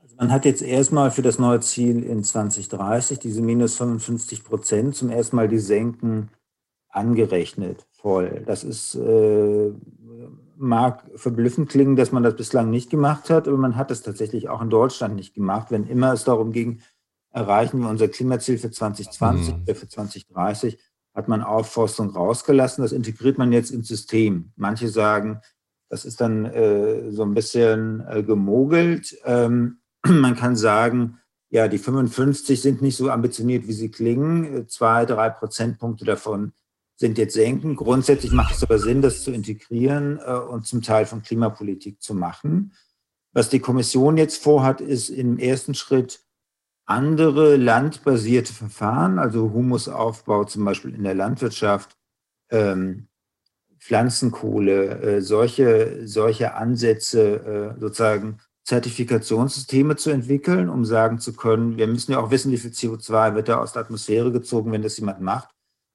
Also 0.00 0.16
man 0.16 0.30
hat 0.30 0.44
jetzt 0.44 0.62
erstmal 0.62 1.10
für 1.10 1.22
das 1.22 1.38
neue 1.38 1.60
Ziel 1.60 2.02
in 2.02 2.24
2030 2.24 3.18
diese 3.18 3.42
minus 3.42 3.76
55 3.76 4.44
Prozent 4.44 4.94
zum 4.94 5.10
ersten 5.10 5.36
Mal 5.36 5.48
die 5.48 5.58
Senken 5.58 6.30
angerechnet 6.88 7.86
voll. 7.92 8.42
Das 8.46 8.64
ist 8.64 8.94
äh, 8.96 9.72
mag 10.56 11.04
verblüffend 11.16 11.70
klingen, 11.70 11.96
dass 11.96 12.12
man 12.12 12.22
das 12.22 12.36
bislang 12.36 12.70
nicht 12.70 12.90
gemacht 12.90 13.30
hat, 13.30 13.48
aber 13.48 13.56
man 13.56 13.76
hat 13.76 13.90
es 13.90 14.02
tatsächlich 14.02 14.48
auch 14.48 14.62
in 14.62 14.70
Deutschland 14.70 15.16
nicht 15.16 15.34
gemacht, 15.34 15.70
wenn 15.70 15.86
immer 15.86 16.12
es 16.12 16.24
darum 16.24 16.52
ging, 16.52 16.80
erreichen 17.32 17.80
wir 17.80 17.88
unser 17.88 18.08
Klimaziel 18.08 18.58
für 18.58 18.70
2020 18.70 19.54
mhm. 19.54 19.62
oder 19.62 19.74
für 19.74 19.88
2030, 19.88 20.78
hat 21.14 21.28
man 21.28 21.42
Aufforstung 21.42 22.10
rausgelassen. 22.10 22.82
Das 22.82 22.92
integriert 22.92 23.38
man 23.38 23.52
jetzt 23.52 23.70
ins 23.70 23.88
System. 23.88 24.52
Manche 24.56 24.88
sagen, 24.88 25.40
das 25.88 26.04
ist 26.04 26.20
dann 26.20 26.46
äh, 26.46 27.10
so 27.10 27.22
ein 27.22 27.34
bisschen 27.34 28.02
äh, 28.08 28.22
gemogelt. 28.22 29.16
Ähm, 29.24 29.80
man 30.06 30.36
kann 30.36 30.56
sagen, 30.56 31.18
ja, 31.50 31.68
die 31.68 31.78
55 31.78 32.62
sind 32.62 32.80
nicht 32.80 32.96
so 32.96 33.10
ambitioniert, 33.10 33.68
wie 33.68 33.74
sie 33.74 33.90
klingen. 33.90 34.68
Zwei, 34.68 35.04
drei 35.04 35.28
Prozentpunkte 35.28 36.06
davon 36.06 36.52
sind 36.96 37.18
jetzt 37.18 37.34
senken. 37.34 37.76
Grundsätzlich 37.76 38.32
macht 38.32 38.54
es 38.54 38.62
aber 38.62 38.78
Sinn, 38.78 39.02
das 39.02 39.22
zu 39.22 39.32
integrieren 39.32 40.18
äh, 40.24 40.32
und 40.32 40.66
zum 40.66 40.80
Teil 40.80 41.04
von 41.04 41.22
Klimapolitik 41.22 42.00
zu 42.00 42.14
machen. 42.14 42.72
Was 43.34 43.48
die 43.48 43.60
Kommission 43.60 44.16
jetzt 44.16 44.42
vorhat, 44.42 44.80
ist 44.80 45.10
im 45.10 45.38
ersten 45.38 45.74
Schritt 45.74 46.21
andere 46.86 47.56
landbasierte 47.56 48.52
Verfahren, 48.52 49.18
also 49.18 49.52
Humusaufbau 49.52 50.44
zum 50.44 50.64
Beispiel 50.64 50.94
in 50.94 51.04
der 51.04 51.14
Landwirtschaft, 51.14 51.96
ähm, 52.50 53.08
Pflanzenkohle, 53.78 55.00
äh, 55.00 55.20
solche, 55.22 56.06
solche 56.06 56.54
Ansätze, 56.54 57.74
äh, 57.76 57.80
sozusagen 57.80 58.38
Zertifikationssysteme 58.64 59.96
zu 59.96 60.10
entwickeln, 60.10 60.68
um 60.68 60.84
sagen 60.84 61.18
zu 61.18 61.32
können, 61.32 61.76
wir 61.76 61.88
müssen 61.88 62.12
ja 62.12 62.20
auch 62.20 62.30
wissen, 62.30 62.52
wie 62.52 62.58
viel 62.58 62.70
CO2 62.70 63.34
wird 63.34 63.48
da 63.48 63.58
aus 63.58 63.72
der 63.72 63.82
Atmosphäre 63.82 64.30
gezogen, 64.30 64.70
wenn 64.70 64.82
das 64.82 64.98
jemand 64.98 65.20
macht. 65.20 65.48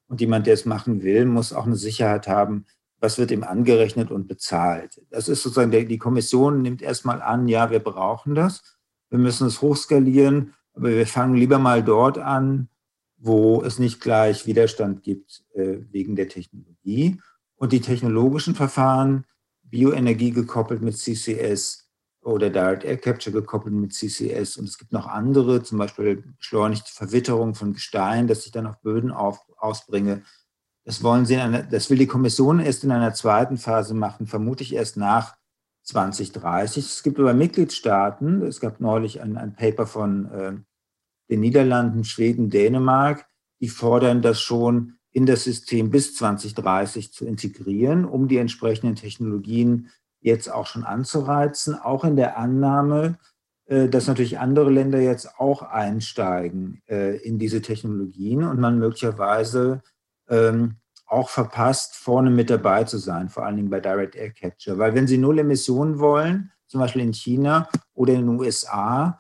Und 0.10 0.22
jemand, 0.22 0.48
der 0.48 0.54
es 0.54 0.66
machen 0.66 1.02
will, 1.04 1.26
muss 1.26 1.54
auch 1.54 1.66
eine 1.66 1.76
Sicherheit 1.76 2.28
haben, 2.28 2.66
was 3.00 3.18
wird 3.18 3.32
ihm 3.32 3.44
angerechnet 3.44 4.12
und 4.12 4.28
bezahlt. 4.28 5.02
Das 5.10 5.30
ist 5.30 5.44
sozusagen, 5.44 5.72
der, 5.72 5.86
die 5.86 5.98
Kommission 5.98 6.62
nimmt 6.62 6.82
erstmal 6.82 7.22
an, 7.22 7.48
ja, 7.48 7.70
wir 7.70 7.80
brauchen 7.80 8.36
das, 8.36 8.78
wir 9.10 9.20
müssen 9.20 9.48
es 9.48 9.62
hochskalieren, 9.62 10.54
aber 10.78 10.90
wir 10.90 11.08
fangen 11.08 11.36
lieber 11.36 11.60
mal 11.60 11.84
dort 11.84 12.18
an, 12.18 12.70
wo 13.18 13.62
es 13.64 13.80
nicht 13.80 14.00
gleich 14.00 14.46
Widerstand 14.46 15.04
gibt 15.04 15.44
äh, 15.54 15.80
wegen 15.92 16.16
der 16.16 16.30
Technologie. 16.30 17.20
Und 17.56 17.72
die 17.74 17.82
technologischen 17.82 18.56
Verfahren, 18.56 19.26
Bioenergie 19.64 20.32
gekoppelt 20.32 20.82
mit 20.82 20.98
CCS, 20.98 21.88
oder 22.28 22.50
Direct 22.50 22.84
Air 22.84 22.98
Capture 22.98 23.32
gekoppelt 23.32 23.74
mit 23.74 23.94
CCS. 23.94 24.58
Und 24.58 24.66
es 24.66 24.78
gibt 24.78 24.92
noch 24.92 25.08
andere, 25.08 25.64
zum 25.64 25.78
Beispiel 25.78 26.24
beschleunigte 26.38 26.92
Verwitterung 26.92 27.56
von 27.56 27.74
Gestein, 27.74 28.28
das 28.28 28.46
ich 28.46 28.52
dann 28.52 28.68
auf 28.68 28.82
Böden 28.82 29.12
auf, 29.12 29.40
ausbringe. 29.58 30.24
Das 30.84 31.04
wollen 31.04 31.26
sie, 31.26 31.38
einer, 31.38 31.64
das 31.64 31.90
will 31.90 31.98
die 31.98 32.08
Kommission 32.08 32.60
erst 32.60 32.84
in 32.84 32.92
einer 32.92 33.14
zweiten 33.14 33.58
Phase 33.58 33.94
machen, 33.94 34.28
vermutlich 34.28 34.74
erst 34.76 34.98
nach 34.98 35.36
2030. 35.84 36.86
Es 36.86 37.04
gibt 37.04 37.18
aber 37.18 37.34
Mitgliedstaaten, 37.34 38.42
es 38.42 38.60
gab 38.60 38.82
neulich 38.82 39.22
ein, 39.22 39.38
ein 39.38 39.56
Paper 39.56 39.88
von 39.88 40.32
äh, 40.32 40.54
den 41.30 41.42
Niederlanden, 41.42 42.04
Schweden, 42.04 42.50
Dänemark, 42.50 43.26
die 43.60 43.70
fordern 43.70 44.22
das 44.22 44.42
schon 44.42 44.98
in 45.12 45.26
das 45.26 45.44
System 45.44 45.90
bis 45.90 46.16
2030 46.16 47.12
zu 47.12 47.26
integrieren, 47.26 48.06
um 48.06 48.28
die 48.28 48.38
entsprechenden 48.38 48.96
Technologien 48.96 49.90
jetzt 50.20 50.52
auch 50.52 50.68
schon 50.68 50.84
anzureizen, 50.84 51.76
auch 51.76 52.04
in 52.04 52.16
der 52.16 52.38
Annahme, 52.38 53.18
äh, 53.66 53.90
dass 53.90 54.08
natürlich 54.08 54.40
andere 54.40 54.70
Länder 54.70 55.00
jetzt 55.00 55.40
auch 55.40 55.62
einsteigen 55.62 56.82
äh, 56.88 57.18
in 57.18 57.40
diese 57.40 57.62
Technologien 57.62 58.44
und 58.44 58.60
man 58.60 58.80
möglicherweise 58.80 59.82
ähm, 60.30 60.76
auch 61.08 61.30
verpasst, 61.30 61.96
vorne 61.96 62.30
mit 62.30 62.50
dabei 62.50 62.84
zu 62.84 62.98
sein, 62.98 63.30
vor 63.30 63.46
allen 63.46 63.56
Dingen 63.56 63.70
bei 63.70 63.80
Direct 63.80 64.16
Air 64.16 64.32
Capture. 64.32 64.78
Weil 64.78 64.94
wenn 64.94 65.08
Sie 65.08 65.18
null 65.18 65.40
Emissionen 65.40 66.00
wollen, 66.00 66.52
zum 66.68 66.82
Beispiel 66.82 67.02
in 67.02 67.14
China 67.14 67.70
oder 67.94 68.14
in 68.14 68.22
den 68.22 68.40
USA, 68.40 69.20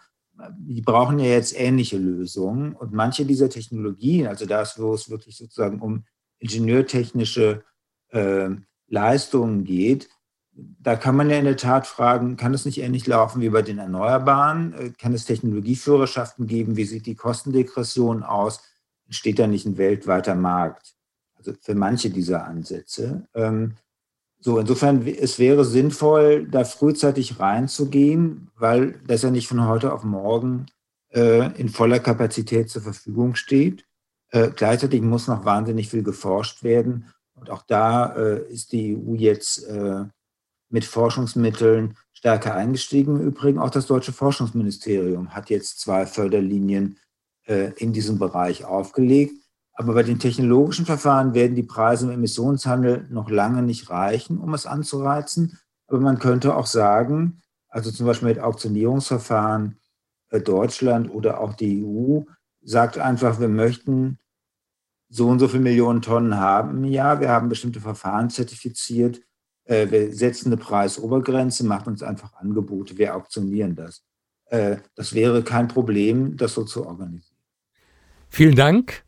die 0.57 0.81
brauchen 0.81 1.19
ja 1.19 1.25
jetzt 1.25 1.57
ähnliche 1.59 1.97
Lösungen. 1.97 2.73
Und 2.73 2.93
manche 2.93 3.25
dieser 3.25 3.49
Technologien, 3.49 4.27
also 4.27 4.45
das, 4.45 4.79
wo 4.79 4.93
es 4.93 5.09
wirklich 5.09 5.37
sozusagen 5.37 5.79
um 5.79 6.05
ingenieurtechnische 6.39 7.63
äh, 8.09 8.49
Leistungen 8.87 9.63
geht, 9.63 10.09
da 10.57 10.95
kann 10.95 11.15
man 11.15 11.29
ja 11.29 11.37
in 11.37 11.45
der 11.45 11.57
Tat 11.57 11.85
fragen, 11.85 12.35
kann 12.35 12.53
es 12.53 12.65
nicht 12.65 12.79
ähnlich 12.79 13.05
laufen 13.05 13.41
wie 13.41 13.49
bei 13.49 13.61
den 13.61 13.77
Erneuerbaren? 13.77 14.73
Äh, 14.73 14.89
kann 14.91 15.13
es 15.13 15.25
Technologieführerschaften 15.25 16.47
geben? 16.47 16.77
Wie 16.77 16.85
sieht 16.85 17.05
die 17.05 17.15
Kostendegression 17.15 18.23
aus? 18.23 18.61
Entsteht 19.05 19.39
da 19.39 19.47
nicht 19.47 19.65
ein 19.65 19.77
weltweiter 19.77 20.35
Markt? 20.35 20.95
Also 21.35 21.53
für 21.61 21.75
manche 21.75 22.09
dieser 22.09 22.45
Ansätze. 22.45 23.27
Ähm, 23.33 23.75
so, 24.39 24.59
insofern, 24.59 25.05
es 25.07 25.39
wäre 25.39 25.65
sinnvoll, 25.65 26.47
da 26.47 26.63
frühzeitig 26.63 27.39
reinzugehen, 27.39 28.49
weil 28.55 28.99
das 29.07 29.23
ja 29.23 29.31
nicht 29.31 29.47
von 29.47 29.67
heute 29.67 29.93
auf 29.93 30.03
morgen 30.03 30.67
äh, 31.13 31.51
in 31.59 31.69
voller 31.69 31.99
Kapazität 31.99 32.69
zur 32.69 32.83
Verfügung 32.83 33.35
steht. 33.35 33.85
Äh, 34.29 34.49
gleichzeitig 34.55 35.01
muss 35.01 35.27
noch 35.27 35.45
wahnsinnig 35.45 35.89
viel 35.89 36.03
geforscht 36.03 36.63
werden. 36.63 37.11
Und 37.33 37.49
auch 37.51 37.61
da 37.61 38.05
ist 38.05 38.71
die 38.71 38.97
EU 38.97 39.13
jetzt 39.13 39.63
mit 40.69 40.85
Forschungsmitteln 40.85 41.95
stärker 42.13 42.55
eingestiegen. 42.55 43.19
Im 43.19 43.27
Übrigen 43.27 43.59
auch 43.59 43.69
das 43.69 43.85
deutsche 43.85 44.11
Forschungsministerium 44.11 45.35
hat 45.35 45.51
jetzt 45.51 45.79
zwei 45.79 46.07
Förderlinien 46.07 46.97
äh, 47.45 47.71
in 47.77 47.93
diesem 47.93 48.19
Bereich 48.19 48.65
aufgelegt. 48.65 49.35
Aber 49.79 49.93
bei 49.93 50.03
den 50.03 50.19
technologischen 50.19 50.85
Verfahren 50.85 51.33
werden 51.33 51.55
die 51.55 51.63
Preise 51.63 52.07
im 52.07 52.11
Emissionshandel 52.11 53.05
noch 53.09 53.29
lange 53.29 53.61
nicht 53.61 53.89
reichen, 53.89 54.39
um 54.39 54.53
es 54.53 54.65
anzureizen. 54.65 55.59
Aber 55.87 55.99
man 55.99 56.19
könnte 56.19 56.55
auch 56.55 56.65
sagen, 56.65 57.41
also 57.69 57.91
zum 57.91 58.07
Beispiel 58.07 58.29
mit 58.29 58.39
Auktionierungsverfahren 58.39 59.79
äh, 60.31 60.41
Deutschland 60.41 61.11
oder 61.11 61.39
auch 61.39 61.53
die 61.53 61.85
EU, 61.85 62.21
sagt 62.61 62.97
einfach, 62.97 63.39
wir 63.39 63.49
möchten 63.49 64.17
so 65.09 65.27
und 65.27 65.39
so 65.39 65.47
viele 65.47 65.63
Millionen 65.63 66.01
Tonnen 66.01 66.37
haben 66.37 66.83
im 66.83 66.91
Jahr. 66.91 67.21
Wir 67.21 67.29
haben 67.29 67.47
bestimmte 67.47 67.79
Verfahren 67.79 68.29
zertifiziert 68.29 69.21
äh, 69.67 69.91
wir 69.91 70.13
setzen 70.13 70.47
eine 70.47 70.57
Preisobergrenze, 70.57 71.65
macht 71.65 71.87
uns 71.87 72.01
einfach 72.01 72.33
Angebote, 72.35 72.97
wir 72.97 73.15
auktionieren 73.15 73.75
das. 73.75 74.03
Äh, 74.45 74.77
das 74.95 75.13
wäre 75.13 75.43
kein 75.43 75.67
Problem, 75.67 76.37
das 76.37 76.53
so 76.53 76.63
zu 76.63 76.85
organisieren. 76.85 77.37
Vielen 78.29 78.55
Dank. 78.55 79.06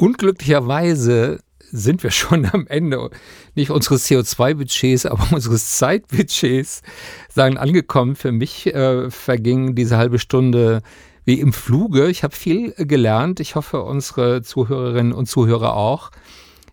Unglücklicherweise 0.00 1.40
sind 1.72 2.04
wir 2.04 2.12
schon 2.12 2.46
am 2.46 2.68
Ende 2.68 3.10
nicht 3.56 3.70
unseres 3.70 4.08
CO2-Budgets, 4.08 5.06
aber 5.06 5.26
unseres 5.32 5.76
Zeitbudgets 5.76 6.82
sagen 7.28 7.58
angekommen. 7.58 8.14
Für 8.14 8.30
mich 8.30 8.72
äh, 8.72 9.10
verging 9.10 9.74
diese 9.74 9.96
halbe 9.96 10.20
Stunde 10.20 10.82
wie 11.24 11.40
im 11.40 11.52
Fluge. 11.52 12.06
Ich 12.06 12.22
habe 12.22 12.34
viel 12.34 12.72
gelernt. 12.78 13.40
Ich 13.40 13.56
hoffe, 13.56 13.82
unsere 13.82 14.42
Zuhörerinnen 14.42 15.12
und 15.12 15.26
Zuhörer 15.26 15.74
auch. 15.74 16.12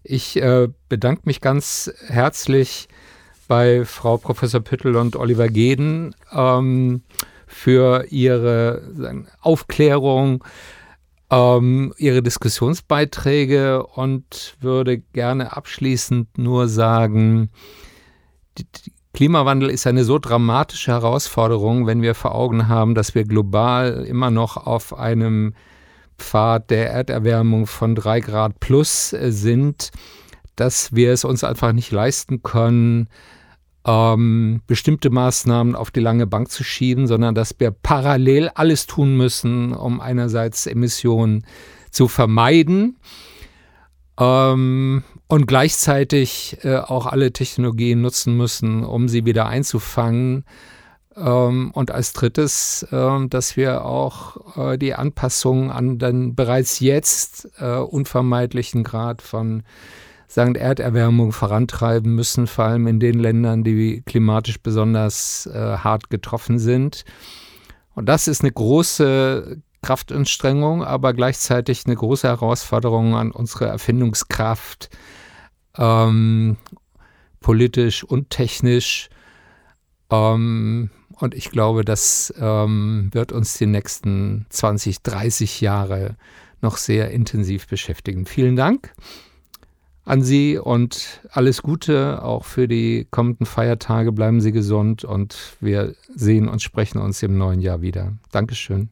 Ich 0.04 0.38
äh, 0.38 0.70
bedanke 0.88 1.24
mich 1.26 1.42
ganz 1.42 1.92
herzlich 2.06 2.88
bei 3.48 3.86
Frau 3.86 4.18
Professor 4.18 4.62
Püttel 4.62 4.96
und 4.96 5.16
Oliver 5.16 5.48
Geden 5.48 6.14
ähm, 6.32 7.02
für 7.48 8.06
ihre 8.12 8.84
sagen, 8.94 9.28
Aufklärung, 9.42 10.44
ähm, 11.30 11.94
ihre 11.98 12.22
Diskussionsbeiträge 12.22 13.86
und 13.86 14.56
würde 14.60 15.00
gerne 15.00 15.56
abschließend 15.56 16.38
nur 16.38 16.68
sagen, 16.68 17.50
die, 18.58 18.66
die 18.66 18.94
Klimawandel 19.14 19.70
ist 19.70 19.88
eine 19.88 20.04
so 20.04 20.20
dramatische 20.20 20.92
Herausforderung, 20.92 21.88
wenn 21.88 22.02
wir 22.02 22.16
vor 22.16 22.36
Augen 22.36 22.68
haben, 22.68 22.96
dass 22.96 23.16
wir 23.16 23.24
global 23.24 24.06
immer 24.06 24.30
noch 24.30 24.58
auf 24.58 24.98
einem 24.98 25.54
Pfad 26.18 26.70
der 26.70 26.92
Erderwärmung 26.92 27.66
von 27.66 27.96
drei 27.96 28.20
Grad 28.20 28.60
plus 28.60 29.10
sind, 29.10 29.92
dass 30.56 30.94
wir 30.94 31.12
es 31.12 31.24
uns 31.24 31.44
einfach 31.44 31.72
nicht 31.72 31.92
leisten 31.92 32.44
können, 32.44 33.08
ähm, 33.86 34.62
bestimmte 34.68 35.10
Maßnahmen 35.10 35.76
auf 35.76 35.92
die 35.92 36.00
lange 36.00 36.26
Bank 36.28 36.50
zu 36.50 36.64
schieben, 36.64 37.08
sondern 37.08 37.36
dass 37.36 37.56
wir 37.60 37.72
parallel 37.72 38.50
alles 38.56 38.88
tun 38.88 39.16
müssen, 39.16 39.74
um 39.74 40.02
einerseits 40.02 40.66
Emissionen 40.66 41.46
zu 41.92 42.08
vermeiden 42.08 42.98
ähm, 44.20 45.04
und 45.28 45.48
gleichzeitig 45.48 46.58
äh, 46.64 46.78
auch 46.78 47.06
alle 47.06 47.32
Technologien 47.32 48.02
nutzen 48.02 48.36
müssen, 48.36 48.84
um 48.84 49.08
sie 49.08 49.26
wieder 49.26 49.48
einzufangen. 49.48 50.46
Ähm, 51.16 51.72
und 51.72 51.92
als 51.92 52.14
drittes, 52.14 52.88
ähm, 52.92 53.30
dass 53.30 53.56
wir 53.56 53.86
auch 53.86 54.58
äh, 54.58 54.78
die 54.78 54.96
Anpassung 54.96 55.72
an 55.72 56.00
den 56.00 56.36
bereits 56.36 56.80
jetzt 56.80 57.50
äh, 57.60 57.78
unvermeidlichen 57.78 58.84
Grad 58.84 59.22
von 59.22 59.64
sagen, 60.36 60.56
Erderwärmung 60.56 61.32
vorantreiben 61.32 62.14
müssen, 62.14 62.46
vor 62.46 62.66
allem 62.66 62.88
in 62.88 63.00
den 63.00 63.20
Ländern, 63.20 63.64
die 63.64 64.04
klimatisch 64.06 64.60
besonders 64.62 65.48
äh, 65.48 65.78
hart 65.78 66.10
getroffen 66.10 66.60
sind. 66.60 67.06
Und 67.96 68.08
das 68.08 68.28
ist 68.28 68.42
eine 68.42 68.52
große 68.52 69.62
Kraftanstrengung, 69.82 70.84
aber 70.84 71.14
gleichzeitig 71.14 71.86
eine 71.86 71.96
große 71.96 72.28
Herausforderung 72.28 73.16
an 73.16 73.32
unsere 73.32 73.66
Erfindungskraft, 73.66 74.90
ähm, 75.78 76.58
politisch 77.40 78.04
und 78.04 78.30
technisch. 78.30 79.10
Ähm, 80.12 80.90
und 81.18 81.34
ich 81.34 81.50
glaube, 81.50 81.86
das 81.86 82.34
ähm, 82.38 83.10
wird 83.14 83.32
uns 83.32 83.58
die 83.58 83.68
nächsten 83.68 84.48
20, 84.50 85.02
30 85.02 85.62
Jahre 85.62 86.18
noch 86.62 86.76
sehr 86.76 87.12
intensiv 87.12 87.68
beschäftigen. 87.68 88.26
Vielen 88.26 88.58
Dank 88.58 88.94
an 90.06 90.22
Sie 90.22 90.58
und 90.58 91.22
alles 91.32 91.62
Gute 91.62 92.24
auch 92.24 92.46
für 92.46 92.68
die 92.68 93.08
kommenden 93.10 93.46
Feiertage. 93.46 94.12
Bleiben 94.12 94.40
Sie 94.40 94.52
gesund 94.52 95.04
und 95.04 95.58
wir 95.60 95.96
sehen 96.14 96.48
und 96.48 96.62
sprechen 96.62 97.00
uns 97.00 97.22
im 97.24 97.38
neuen 97.38 97.60
Jahr 97.60 97.82
wieder. 97.82 98.14
Dankeschön. 98.32 98.90